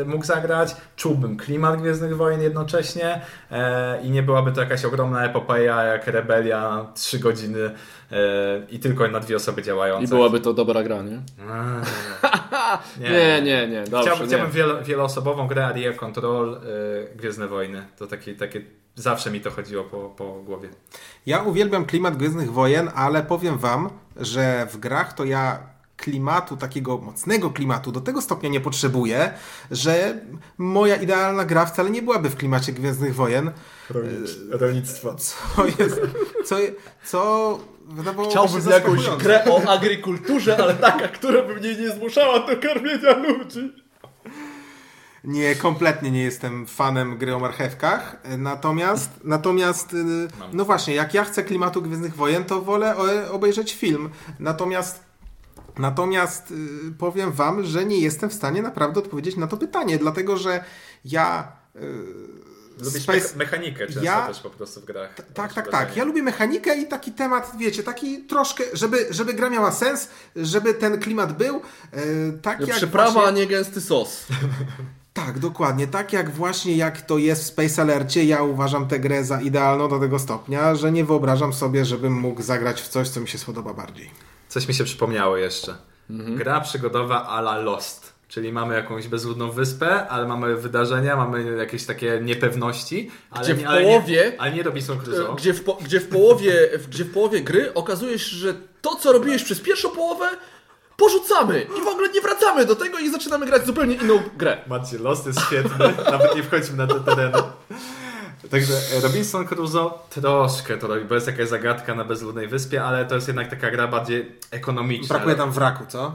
[0.00, 5.24] e, mógł zagrać, czułbym klimat Gwiezdnych Wojen jednocześnie e, i nie byłaby to jakaś ogromna
[5.24, 7.70] epopeja jak Rebelia, 3 godziny
[8.70, 10.04] i tylko na dwie osoby działające.
[10.04, 11.14] I byłaby to dobra gra, nie?
[11.14, 11.22] Eee,
[13.00, 13.84] Nie, nie, nie.
[13.84, 14.34] Dobrze, Chciałbym, nie.
[14.34, 16.60] chciałbym wielo, wieloosobową grę Area Control,
[17.16, 17.86] Gwiezdne Wojny.
[17.98, 18.60] To takie, takie,
[18.94, 20.68] zawsze mi to chodziło po, po głowie.
[21.26, 25.58] Ja uwielbiam klimat Gwiezdnych Wojen, ale powiem wam, że w grach to ja
[25.98, 29.32] klimatu, takiego mocnego klimatu, do tego stopnia nie potrzebuję,
[29.70, 30.20] że
[30.58, 33.50] moja idealna gra wcale nie byłaby w klimacie Gwiezdnych Wojen.
[34.50, 35.14] Rolnictwo.
[35.56, 36.00] Co jest,
[36.44, 36.56] co,
[37.04, 42.46] co wydawało Chciałbym się jakąś grę o agrikulturze, ale taka, która by mnie nie zmuszała
[42.46, 43.72] do karmienia ludzi.
[45.24, 48.16] Nie, kompletnie nie jestem fanem gry o marchewkach.
[48.38, 52.96] Natomiast, natomiast y, no właśnie, jak ja chcę klimatu Gwiezdnych Wojen, to wolę
[53.30, 54.10] obejrzeć film.
[54.38, 55.07] Natomiast,
[55.78, 56.54] natomiast y,
[56.98, 60.64] powiem wam, że nie jestem w stanie naprawdę odpowiedzieć na to pytanie, dlatego że
[61.04, 61.52] ja.
[61.76, 61.78] y,
[62.84, 65.14] Lubisz Space- mecha- mechanikę często Ja- też po prostu w grach.
[65.34, 65.96] Tak, tak, tak.
[65.96, 70.74] Ja lubię mechanikę i taki temat, wiecie, taki troszkę, żeby, żeby gra miała sens, żeby
[70.74, 71.56] ten klimat był.
[71.56, 74.26] y, tak jak Przyprawa, właśnie- a nie gęsty sos.
[75.12, 75.86] Tak, dokładnie.
[75.86, 79.88] Tak jak właśnie jak to jest w Space Alercie, ja uważam tę grę za idealną
[79.88, 83.38] do tego stopnia, że nie wyobrażam sobie, żebym mógł zagrać w coś, co mi się
[83.38, 84.10] spodoba bardziej.
[84.48, 85.74] Coś mi się przypomniało jeszcze.
[86.10, 86.36] Mhm.
[86.36, 88.18] Gra przygodowa a la Lost.
[88.28, 93.58] Czyli mamy jakąś bezludną wyspę, ale mamy wydarzenia, mamy jakieś takie niepewności, ale, Gdzie w
[93.58, 95.34] nie, ale, połowie- nie, ale nie Robinson Crusoe.
[95.36, 99.12] Gdzie w, po, gdzie, w połowie, gdzie w połowie gry okazuje się, że to, co
[99.12, 100.28] robiłeś przez pierwszą połowę,
[100.96, 104.58] porzucamy i w ogóle nie wracamy do tego i zaczynamy grać zupełnie inną grę.
[104.66, 107.38] Macie, Lost jest świetny, nawet nie wchodźmy na te tereny.
[108.50, 113.14] Także Robinson Crusoe troszkę to robi, bo jest jakaś zagadka na bezludnej wyspie, ale to
[113.14, 115.14] jest jednak taka gra bardziej ekonomiczna.
[115.14, 116.14] Brakuje tam wraku, co?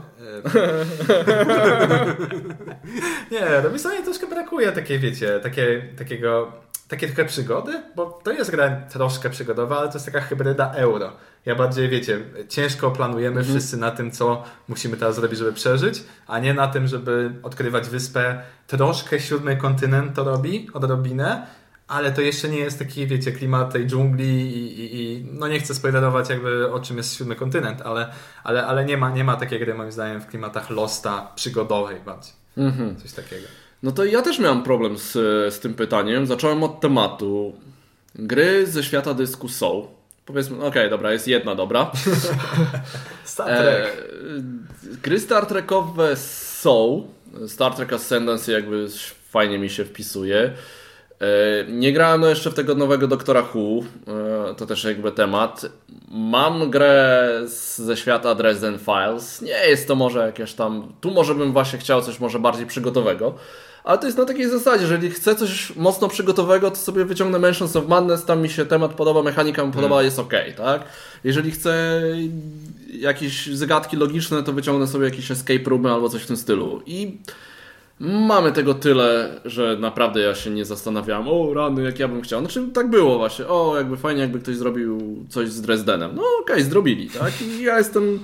[3.32, 6.52] Nie, Robinsonie troszkę brakuje takiej, wiecie, takie, takiego,
[6.88, 11.12] takie trochę przygody, bo to jest gra troszkę przygodowa, ale to jest taka hybryda euro.
[11.46, 16.38] Ja bardziej, wiecie, ciężko planujemy wszyscy na tym, co musimy teraz zrobić, żeby przeżyć, a
[16.38, 18.42] nie na tym, żeby odkrywać wyspę.
[18.66, 21.46] Troszkę siódmy kontynent to robi, odrobinę,
[21.88, 25.60] ale to jeszcze nie jest taki, wiecie, klimat tej dżungli i, i, i no nie
[25.60, 28.08] chcę spoilerować jakby o czym jest siódmy kontynent, ale,
[28.44, 32.32] ale, ale nie, ma, nie ma takiej gry moim zdaniem w klimatach Losta przygodowej bardziej.
[33.02, 33.46] Coś takiego.
[33.82, 35.12] No to ja też miałem problem z,
[35.54, 36.26] z tym pytaniem.
[36.26, 37.54] Zacząłem od tematu.
[38.14, 39.88] Gry ze świata dysku są.
[40.26, 41.90] Powiedzmy, okej, dobra, jest jedna dobra.
[43.24, 44.08] Star E, Trek.
[45.02, 47.06] gry Star Trekowe są.
[47.48, 48.86] Star Trek Ascendancy jakby
[49.30, 50.52] fajnie mi się wpisuje.
[51.20, 53.80] E, Nie grałem no jeszcze w tego nowego Doktora Who,
[54.50, 55.66] e, to też jakby temat.
[56.08, 59.42] Mam grę z, ze świata Dresden Files.
[59.42, 60.92] Nie jest to może jakieś tam.
[61.00, 63.34] Tu może bym właśnie chciał coś może bardziej przygotowego.
[63.84, 67.76] Ale to jest na takiej zasadzie, jeżeli chcę coś mocno przygotowego, to sobie wyciągnę Mansions
[67.76, 70.84] of Madness, tam mi się temat podoba, mechanika mi podoba, jest ok, tak?
[71.24, 72.02] Jeżeli chcę
[72.92, 76.82] jakieś zagadki logiczne, to wyciągnę sobie jakieś escape roomy albo coś w tym stylu.
[76.86, 77.18] I
[78.00, 82.40] Mamy tego tyle, że naprawdę ja się nie zastanawiałem, o rany, jak ja bym chciał.
[82.40, 86.10] Znaczy tak było właśnie, o jakby fajnie jakby ktoś zrobił coś z Dresdenem.
[86.14, 87.42] No okej, zrobili, tak?
[87.42, 88.20] I ja jestem,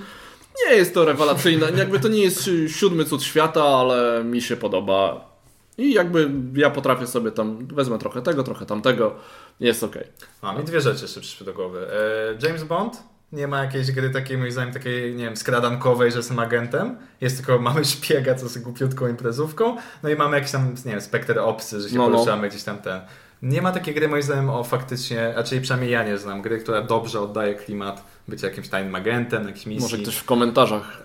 [0.65, 5.31] nie jest to rewelacyjne, jakby to nie jest siódmy cud świata, ale mi się podoba.
[5.77, 9.15] I jakby ja potrafię sobie tam, wezmę trochę tego, trochę tamtego,
[9.59, 10.03] jest okej.
[10.41, 11.87] A mi dwie rzeczy jeszcze przyszły do głowy.
[11.91, 13.03] E, James Bond
[13.33, 16.97] nie ma jakiejś gry takiej, moim zdaniem, takiej, nie wiem, skradankowej, że jestem agentem.
[17.21, 19.77] Jest tylko mamy szpiega, co z głupiutką imprezówką.
[20.03, 22.15] No i mamy jakiś tam, nie wiem, Spectre Opsy, że się No, no.
[22.15, 23.01] poruszamy gdzieś tam ten.
[23.41, 26.81] Nie ma takiej gry, moim zdaniem, o faktycznie, raczej przynajmniej ja nie znam gry, która
[26.81, 29.81] dobrze oddaje klimat bycia jakimś tajnym agentem, jakiejś misji.
[29.81, 31.03] Może ktoś w komentarzach.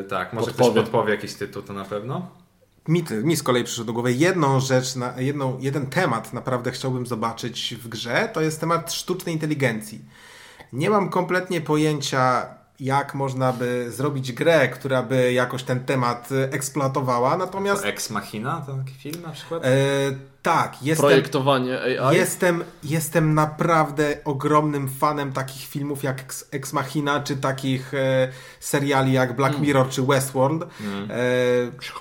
[0.00, 0.70] E, tak, może podpowie.
[0.70, 2.30] ktoś podpowie jakiś tytuł, to na pewno.
[2.88, 7.06] Mi, mi z kolei przyszedł do głowy jedną rzecz, na, jedną, jeden temat naprawdę chciałbym
[7.06, 10.00] zobaczyć w grze, to jest temat sztucznej inteligencji.
[10.72, 12.46] Nie mam kompletnie pojęcia,
[12.80, 18.62] jak można by zrobić grę, która by jakoś ten temat eksploatowała, natomiast To Ex Machina,
[18.66, 19.64] to taki film na przykład?
[19.64, 19.68] e,
[20.48, 22.16] tak, jestem, Projektowanie AI.
[22.16, 28.28] jestem, jestem naprawdę ogromnym fanem takich filmów jak Ex, Machina, czy takich e,
[28.60, 29.66] seriali jak Black Mm.
[29.66, 30.62] Mirror, czy Westworld.
[30.62, 30.68] E,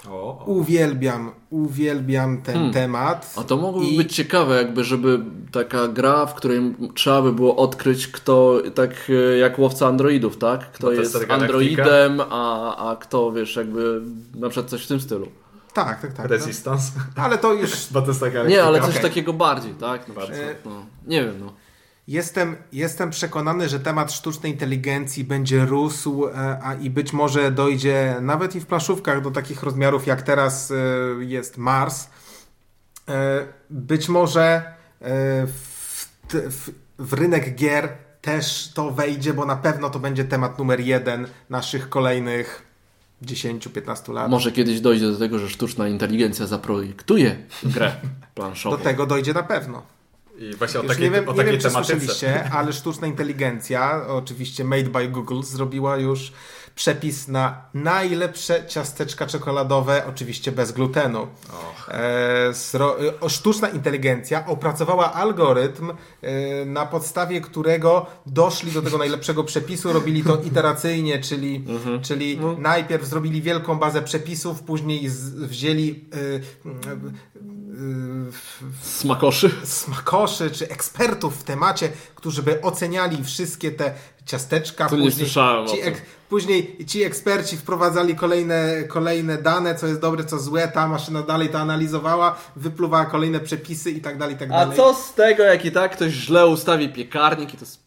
[0.09, 0.43] O, o.
[0.45, 2.73] Uwielbiam, uwielbiam ten Hmm.
[2.73, 3.33] temat.
[3.37, 5.19] A to mogłoby I- być ciekawe, jakby, żeby
[5.51, 8.91] taka gra, w której trzeba by było odkryć, kto, tak
[9.33, 10.71] e, jak łowca androidów, tak?
[10.71, 14.01] Kto jest androidem, a, a kto, wiesz, jakby
[14.35, 15.27] na przykład coś w tym stylu.
[15.85, 16.25] Tak, tak, tak.
[16.25, 16.91] Resistance.
[17.17, 17.23] No.
[17.23, 17.75] Ale to już
[18.49, 19.01] Nie, ale coś okej.
[19.01, 20.01] takiego bardziej, tak?
[20.01, 20.85] Przykład, no.
[21.07, 21.53] Nie wiem, no.
[22.07, 28.15] Jestem, jestem przekonany, że temat sztucznej inteligencji będzie rósł, e, a i być może dojdzie
[28.21, 30.75] nawet i w planszówkach do takich rozmiarów, jak teraz e,
[31.23, 32.07] jest Mars.
[33.09, 34.43] E, Być może
[35.01, 36.69] e, w, t- w,
[36.99, 37.89] w rynek gier
[38.21, 42.66] też to wejdzie, bo na pewno to będzie temat numer jeden naszych kolejnych
[43.23, 44.31] 10-15 lat.
[44.31, 47.95] Może kiedyś dojdzie do tego, że sztuczna inteligencja zaprojektuje grę
[48.35, 48.77] planszową.
[48.77, 49.83] Do tego dojdzie na pewno.
[50.39, 51.93] I właśnie o Już takiej, nie wiem, o nie takiej wiem czy tematyce.
[51.99, 56.33] słyszeliście, ale sztuczna inteligencja, oczywiście made by Google, zrobiła już
[56.77, 61.27] przepis na najlepsze ciasteczka czekoladowe, oczywiście bez glutenu.
[61.87, 62.53] E,
[63.23, 70.23] e, sztuczna inteligencja opracowała algorytm, e, na podstawie którego doszli do tego najlepszego przepisu, robili
[70.23, 71.63] to iteracyjnie, czyli,
[72.01, 77.56] czyli najpierw zrobili wielką bazę przepisów, później z, wzięli e,
[78.81, 79.49] Smakoszy.
[79.83, 83.93] smakoszy czy ekspertów w temacie, którzy by oceniali wszystkie te
[84.25, 84.89] ciasteczka.
[84.89, 85.93] To nie słyszałem o ci, tym.
[86.29, 90.67] później ci eksperci wprowadzali kolejne, kolejne dane, co jest dobre, co złe.
[90.67, 94.77] Ta maszyna dalej to analizowała, wypluwała kolejne przepisy i tak dalej, i tak A dalej.
[94.77, 97.83] co z tego, jak i tak ktoś źle ustawi piekarnik i to sp-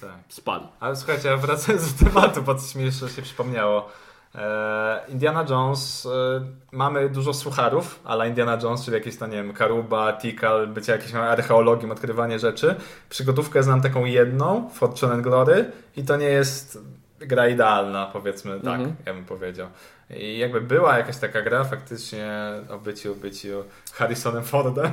[0.00, 0.10] Tak.
[0.28, 0.66] spali.
[0.80, 3.88] Ale słuchajcie, ja wracając do tematu, bo coś mi jeszcze się przypomniało.
[4.34, 6.40] E, Indiana Jones, e,
[6.72, 11.14] mamy dużo sucharów, ale Indiana Jones, czyli jakieś tam, nie wiem, Karuba, Tikal, bycie jakimś
[11.14, 12.74] archeologiem, odkrywanie rzeczy.
[13.10, 16.78] Przygodówkę znam taką jedną, Fortune and Glory i to nie jest
[17.18, 18.96] gra idealna, powiedzmy tak, Mhm.
[19.06, 19.68] ja bym powiedział.
[20.10, 22.30] I jakby była jakaś taka gra faktycznie
[22.70, 23.64] o byciu, byciu
[23.94, 24.90] Harrisonem Fordem,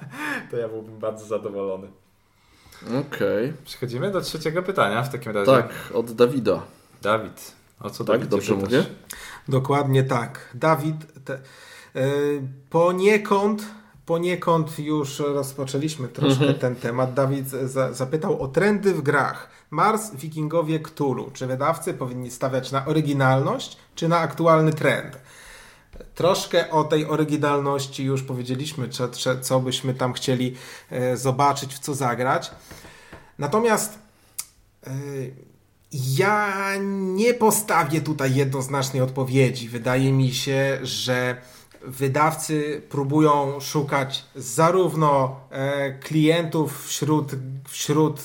[0.50, 1.88] to ja byłbym bardzo zadowolony.
[3.00, 3.52] Okej.
[3.64, 5.52] Przechodzimy do trzeciego pytania w takim razie.
[5.52, 6.60] Tak, od Dawida.
[7.02, 7.52] Dawid,
[7.82, 8.70] o co Tak, dobrze pytasz?
[8.70, 8.84] mówię?
[9.48, 10.48] Dokładnie tak.
[10.54, 11.38] Dawid, te,
[11.96, 13.62] y, poniekąd,
[14.06, 16.58] poniekąd już rozpoczęliśmy troszkę Mhm.
[16.58, 17.14] ten temat.
[17.14, 19.48] Dawid za, zapytał o trendy w grach.
[19.70, 21.30] Mars, Wikingowie, Cthulhu.
[21.30, 25.18] Czy wydawcy powinni stawiać na oryginalność, czy na aktualny trend?
[26.14, 30.56] Troszkę o tej oryginalności już powiedzieliśmy, co, co- co byśmy tam chcieli
[30.90, 32.50] e, zobaczyć, w co zagrać.
[33.38, 33.98] Natomiast
[34.86, 34.90] e,
[35.92, 39.68] ja nie postawię tutaj jednoznacznej odpowiedzi.
[39.68, 41.36] Wydaje mi się, że
[41.84, 47.32] wydawcy próbują szukać zarówno e, klientów wśród,
[47.68, 48.20] wśród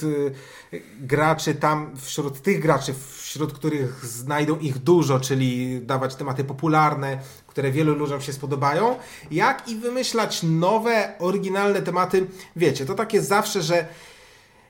[0.74, 7.20] e, graczy tam, wśród tych graczy, wśród których znajdą ich dużo, czyli dawać tematy popularne,
[7.48, 8.96] które wielu ludziom się spodobają,
[9.32, 12.28] jak i wymyślać nowe, oryginalne tematy.
[12.56, 13.88] Wiecie, to takie zawsze, że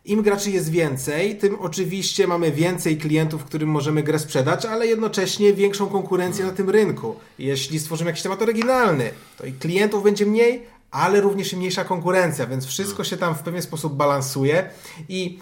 [0.07, 5.53] im graczy jest więcej, tym oczywiście mamy więcej klientów, którym możemy grę sprzedać, ale jednocześnie
[5.53, 7.15] większą konkurencję na tym rynku.
[7.39, 12.47] Jeśli stworzymy jakiś temat oryginalny, to i klientów będzie mniej, ale również i mniejsza konkurencja,
[12.47, 14.69] więc wszystko się tam w pewien sposób balansuje
[15.09, 15.39] i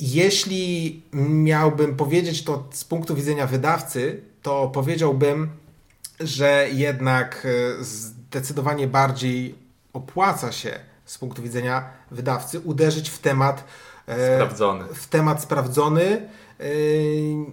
[0.00, 5.50] jeśli miałbym powiedzieć to z punktu widzenia wydawcy, to powiedziałbym,
[6.20, 7.46] że jednak
[7.80, 9.54] e, zdecydowanie bardziej
[9.92, 13.64] opłaca się z punktu widzenia wydawcy uderzyć w temat
[14.06, 14.84] e, sprawdzony.
[14.94, 16.28] W temat sprawdzony
[16.60, 17.46] Yy,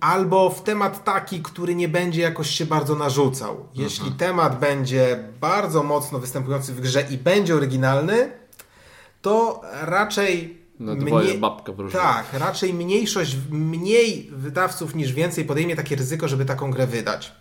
[0.00, 3.66] albo w temat taki, który nie będzie jakoś się bardzo narzucał.
[3.74, 4.16] Jeśli mhm.
[4.18, 8.32] temat będzie bardzo mocno występujący w grze i będzie oryginalny,
[9.22, 11.34] to raczej mnie...
[11.34, 17.32] babka Tak, raczej mniejszość, mniej wydawców niż więcej podejmie takie ryzyko, żeby taką grę wydać.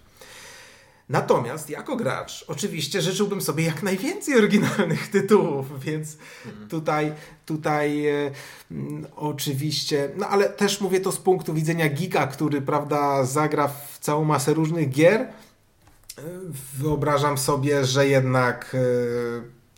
[1.10, 6.70] Natomiast jako gracz oczywiście życzyłbym sobie jak najwięcej oryginalnych tytułów, więc mhm.
[6.70, 7.14] tutaj,
[7.46, 8.32] tutaj e,
[8.72, 14.00] m, oczywiście, no ale też mówię to z punktu widzenia Giga, który prawda zagra w
[14.00, 15.22] całą masę różnych gier.
[15.22, 15.30] E,
[16.74, 18.80] wyobrażam sobie, że jednak e,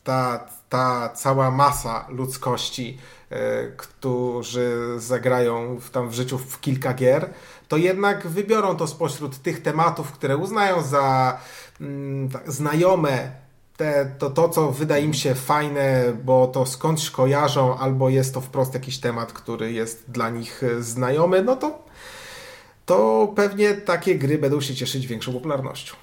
[0.04, 2.98] ta, ta cała masa ludzkości,
[3.30, 7.30] e, którzy zagrają w, tam w życiu w kilka gier,
[7.72, 11.38] to jednak wybiorą to spośród tych tematów, które uznają za
[11.82, 13.32] mm, tak, znajome,
[13.78, 18.42] te, to, to, co wydaje im się fajne, bo to skądś kojarzą, albo jest to
[18.42, 21.84] wprost jakiś temat, który jest dla nich e, znajomy, no to,
[22.86, 25.96] to pewnie takie gry będą się cieszyć większą popularnością.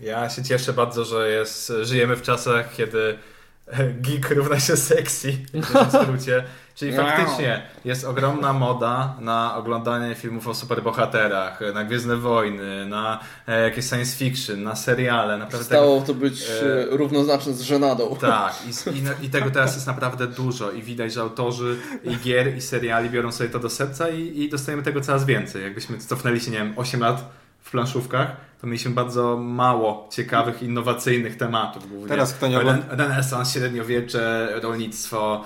[0.00, 3.18] Ja się cieszę bardzo, że jest, żyjemy w czasach, kiedy
[4.04, 6.44] geek równa się sexy, w skrócie.
[6.74, 13.62] Czyli faktycznie jest ogromna moda na oglądanie filmów o superbohaterach, na Gwiezdne Wojny, na e,
[13.62, 15.38] jakieś science fiction, na seriale.
[15.38, 16.86] Naprawdę Stało to być e...
[16.96, 18.16] równoznaczne z żenadą.
[18.20, 22.56] Tak, i, i, i, tego teraz jest naprawdę dużo i widać, że autorzy i gier
[22.56, 25.62] i seriali biorą sobie to do serca i, i dostajemy tego coraz więcej.
[25.62, 27.24] Jakbyśmy cofnęli się, nie wiem, 8 lat
[27.62, 31.88] w planszówkach, to mieliśmy bardzo mało ciekawych, innowacyjnych tematów.
[31.88, 32.08] Głównie.
[32.08, 32.84] Teraz kto nie ogląda...
[32.90, 35.44] Renesans, średniowiecze, rolnictwo,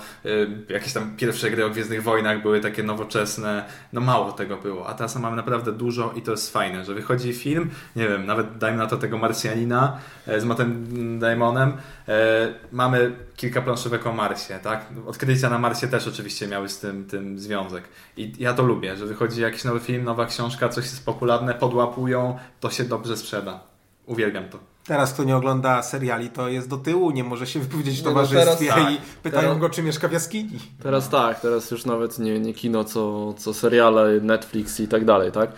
[0.69, 3.65] jakieś tam pierwsze gry o Gwiezdnych Wojnach były takie nowoczesne.
[3.93, 7.33] No mało tego było, a teraz mamy naprawdę dużo i to jest fajne, że wychodzi
[7.33, 9.97] film, nie wiem, nawet dajmy na to tego Marsjanina
[10.27, 11.73] e, z Mattem Damonem,
[12.07, 13.11] e, mamy
[13.41, 14.85] kilka planszówek o Marsie, tak?
[15.07, 17.83] Odkrycia na Marsie też oczywiście miały z tym, tym związek.
[18.17, 22.37] I ja to lubię, że wychodzi jakiś nowy film, nowa książka, coś jest popularne, podłapują,
[22.59, 23.59] to się dobrze sprzeda.
[24.05, 24.59] Uwielbiam to.
[24.85, 28.09] Teraz kto nie ogląda seriali, to jest do tyłu, nie może się wypowiedzieć w no
[28.09, 28.93] towarzystwie no tak.
[28.93, 30.59] i pytają teraz, go, czy mieszka w jaskini.
[30.83, 35.31] Teraz tak, teraz już nawet nie, nie kino, co, co seriale, Netflix i tak dalej,
[35.31, 35.51] tak?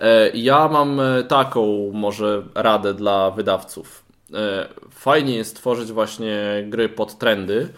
[0.00, 4.09] E, ja mam e, taką może radę dla wydawców.
[4.34, 7.68] E, fajnie jest tworzyć właśnie gry pod trendy,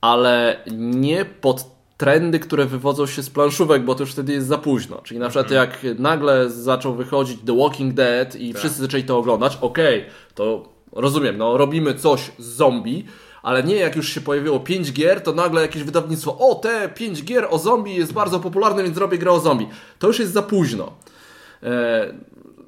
[0.00, 1.64] ale nie pod
[1.96, 5.00] trendy, które wywodzą się z planszówek, bo to już wtedy jest za późno.
[5.04, 5.70] Czyli na przykład mhm.
[5.70, 8.58] jak nagle zaczął wychodzić The Walking Dead i tak.
[8.58, 13.04] wszyscy zaczęli to oglądać, okej, okay, to rozumiem, no robimy coś z zombie,
[13.42, 17.24] ale nie jak już się pojawiło 5 gier, to nagle jakieś wydawnictwo, o te 5
[17.24, 19.68] gier o zombie jest bardzo popularne, więc robię grę o zombie.
[19.98, 20.92] To już jest za późno.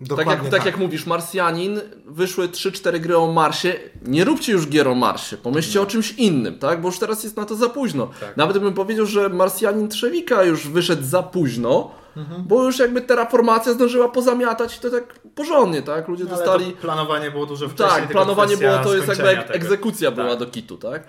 [0.03, 0.51] E, tak jak, tak.
[0.51, 3.73] tak jak mówisz, Marsjanin, wyszły 3-4 gry o Marsie.
[4.03, 5.83] Nie róbcie już gier o Marsie, pomyślcie no.
[5.83, 6.81] o czymś innym, tak?
[6.81, 8.11] Bo już teraz jest na to za późno.
[8.21, 8.37] Tak.
[8.37, 12.45] Nawet bym powiedział, że Marsjanin Trzewika już wyszedł za późno, mhm.
[12.47, 16.09] bo już jakby terraformacja zdążyła pozamiatać to tak porządnie, tak?
[16.09, 16.73] Ludzie no, dostali.
[16.73, 18.01] planowanie było dużo wcześniej.
[18.01, 19.55] Tak, planowanie było to jest jakby tego.
[19.55, 20.39] egzekucja była tak.
[20.39, 21.03] do kitu, tak?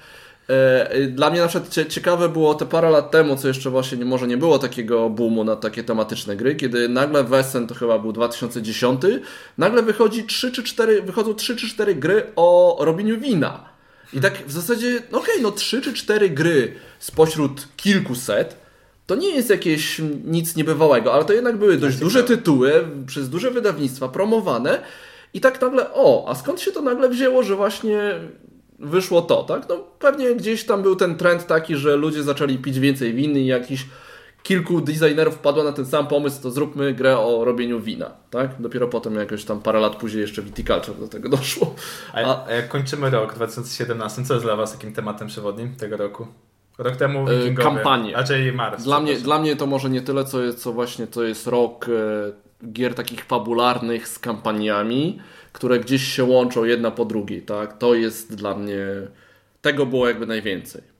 [0.49, 4.27] E, dla mnie na przykład ciekawe było te parę lat temu, co jeszcze właśnie może
[4.27, 9.01] nie było takiego boomu na takie tematyczne gry, kiedy nagle Wesen, to chyba był 2010,
[9.57, 13.69] nagle wychodzi 3 czy 4, wychodzą 3 czy 4 gry o robieniu wina.
[14.13, 18.55] I tak w zasadzie, no okej, okay, no 3 czy 4 gry spośród kilkuset,
[19.05, 23.51] to nie jest jakieś nic niebywałego, ale to jednak były dość duże tytuły, przez duże
[23.51, 24.81] wydawnictwa promowane
[25.33, 27.99] i tak nagle, o, a skąd się to nagle wzięło, że właśnie
[28.79, 29.69] wyszło to, tak?
[29.69, 33.45] No pewnie gdzieś tam był ten trend taki, że ludzie zaczęli pić więcej winy i
[33.45, 33.85] jakiś
[34.43, 38.49] kilku designerów wpadło na ten sam pomysł, to zróbmy grę o robieniu wina, tak?
[38.59, 41.75] Dopiero potem jakoś tam parę lat później jeszcze Viticulture do tego doszło.
[42.13, 46.27] A, a jak kończymy rok 2017, co jest dla Was takim tematem przewodnim tego roku?
[46.77, 48.13] Rok temu e, Wikingowie, kampanie.
[48.13, 48.83] Raczej Mars.
[48.83, 52.71] Dla mnie, dla mnie to może nie tyle, co, co właśnie to jest rok e,
[52.71, 55.19] gier takich fabularnych z kampaniami,
[55.51, 57.77] które gdzieś się łączą jedna po drugiej, tak?
[57.77, 58.85] To jest dla mnie,
[59.61, 60.99] tego było jakby najwięcej.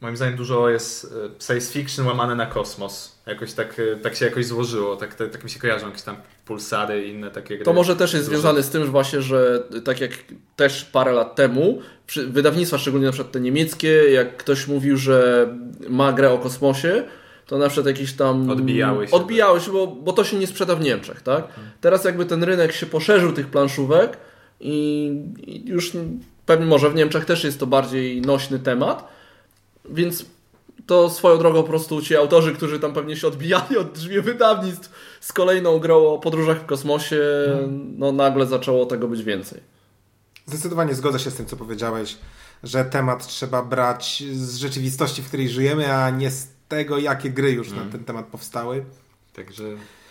[0.00, 3.18] Moim zdaniem dużo jest e, science fiction łamane na kosmos.
[3.26, 6.16] Jakoś tak, e, tak się jakoś złożyło, tak, tak, tak mi się kojarzą jakieś tam
[6.44, 7.64] pulsary i inne takie gry.
[7.64, 10.10] To może też jest związane z tym, że właśnie, że tak jak
[10.56, 11.82] też parę lat temu,
[12.28, 15.48] wydawnictwa, szczególnie na przykład te niemieckie, jak ktoś mówił, że
[15.88, 17.04] ma grę o kosmosie,
[17.46, 18.50] to na przykład jakieś tam...
[18.50, 19.12] Odbijały się.
[19.12, 21.44] Odbijały się, bo, bo to się nie sprzeda w Niemczech, tak?
[21.44, 21.70] Mhm.
[21.80, 24.16] Teraz jakby ten rynek się poszerzył tych planszówek
[24.60, 25.06] i,
[25.46, 25.92] i już
[26.46, 29.08] Pewnie może w Niemczech też jest to bardziej nośny temat,
[29.90, 30.24] więc
[30.86, 34.92] to swoją drogą po prostu ci autorzy, którzy tam pewnie się odbijali od drzwi wydawnictw
[35.20, 37.20] z kolejną grą o podróżach w kosmosie,
[37.96, 39.60] no nagle zaczęło tego być więcej.
[40.46, 42.16] Zdecydowanie zgodzę się z tym, co powiedziałeś,
[42.62, 47.52] że temat trzeba brać z rzeczywistości, w której żyjemy, a nie z tego, jakie gry
[47.52, 48.84] już na ten temat powstały.
[49.32, 49.64] Także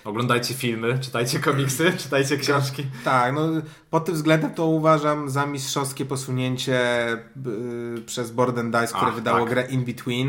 [0.03, 2.85] oglądajcie filmy, czytajcie komiksy, czytajcie książki.
[3.03, 3.41] Tak, no
[3.89, 6.79] pod tym względem to uważam za mistrzowskie posunięcie
[7.97, 9.49] y, przez Board and Dice, które Ach, wydało tak.
[9.49, 10.27] grę In Between.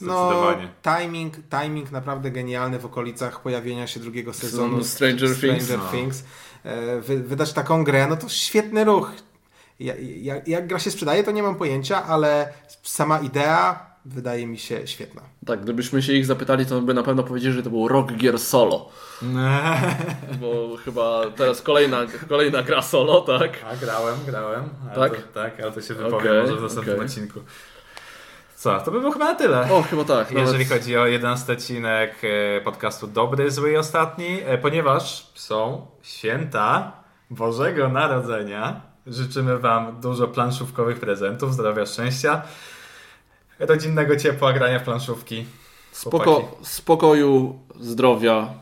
[0.00, 0.68] No, Zdecydowanie.
[0.82, 5.64] timing, timing naprawdę genialny w okolicach pojawienia się drugiego sezonu Stranger Things.
[5.64, 5.90] Stranger No.
[5.98, 6.24] Things.
[6.64, 9.10] E, Wy, wydać taką grę, no to świetny ruch.
[9.80, 12.52] Ja, jak, jak gra się sprzedaje, to nie mam pojęcia, ale
[12.82, 15.22] sama idea wydaje mi się świetna.
[15.46, 18.38] Tak, gdybyśmy się ich zapytali, to by na pewno powiedzieli, że to był rock gier
[18.38, 18.88] solo.
[20.40, 21.98] Bo chyba teraz kolejna,
[22.28, 23.50] kolejna gra solo, tak?
[23.72, 24.68] A grałem, grałem.
[24.94, 25.22] Ale Tak?
[25.22, 27.06] To, tak, ale to się wypowiem Okej, może w następnym okej.
[27.06, 27.40] odcinku.
[28.56, 29.70] Co, to by było chyba na tyle.
[29.72, 30.30] O, chyba tak.
[30.32, 35.86] Jeżeli nawet- chodzi o 11 odcinek e, podcastu Dobry, Zły i Ostatni, e, ponieważ są
[36.02, 36.92] święta
[37.30, 42.42] Bożego Narodzenia, życzymy Wam dużo planszówkowych prezentów, zdrowia, szczęścia,
[43.60, 45.46] rodzinnego ciepła, grania w planszówki.
[45.92, 48.54] Spoko, spokoju, zdrowia.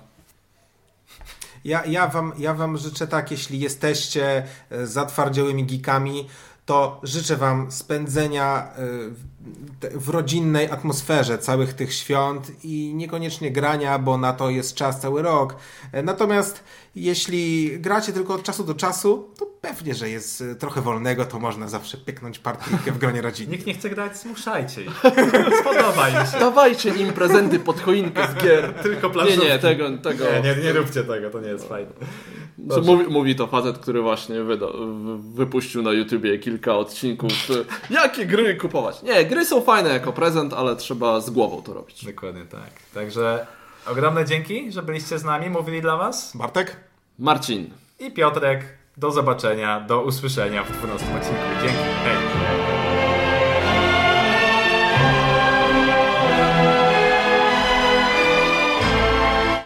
[1.65, 6.29] Ja, ja, wam, ja wam życzę tak, jeśli jesteście e, zatwardziałymi geekami,
[6.69, 8.87] to życzę wam spędzenia e,
[9.99, 15.23] w- rodzinnej atmosferze całych tych świąt i niekoniecznie grania, bo na to jest czas cały
[15.23, 15.57] rok.
[15.93, 16.65] E, Natomiast
[16.95, 21.39] jeśli gracie tylko od czasu do czasu, to pewnie, że jest e, trochę wolnego, to
[21.39, 23.51] można zawsze pyknąć partyjkę w gronie rodziny.
[23.53, 25.03] Nikt nie chce grać, zmuszajcie ich.
[25.61, 26.39] Spodoba im się.
[26.41, 28.75] Dawajcie im prezenty pod choinkę z gier.
[28.83, 29.47] Tylko Nie, planszówki.
[29.47, 30.25] nie, tego, tego.
[30.25, 31.91] Nie, nie, nie róbcie tego, to nie jest fajne.
[32.71, 34.67] Co Mówi, mówi to facet, który właśnie wyda,
[35.35, 37.33] wypuścił na YouTubie kilka odcinków.
[37.91, 39.03] Jakie gry kupować?
[39.03, 42.05] Nie, gry są fajne jako prezent, ale trzeba z głową to robić.
[42.05, 42.71] Dokładnie tak.
[42.95, 43.47] Także
[43.87, 46.37] ogromne dzięki, że byliście z nami, mówili dla Was.
[46.37, 46.77] Bartek?
[47.19, 47.71] Marcin.
[47.99, 48.65] I Piotrek,
[48.97, 51.43] do zobaczenia, do usłyszenia w 12 odcinku.
[51.63, 52.58] Dzięki, hej!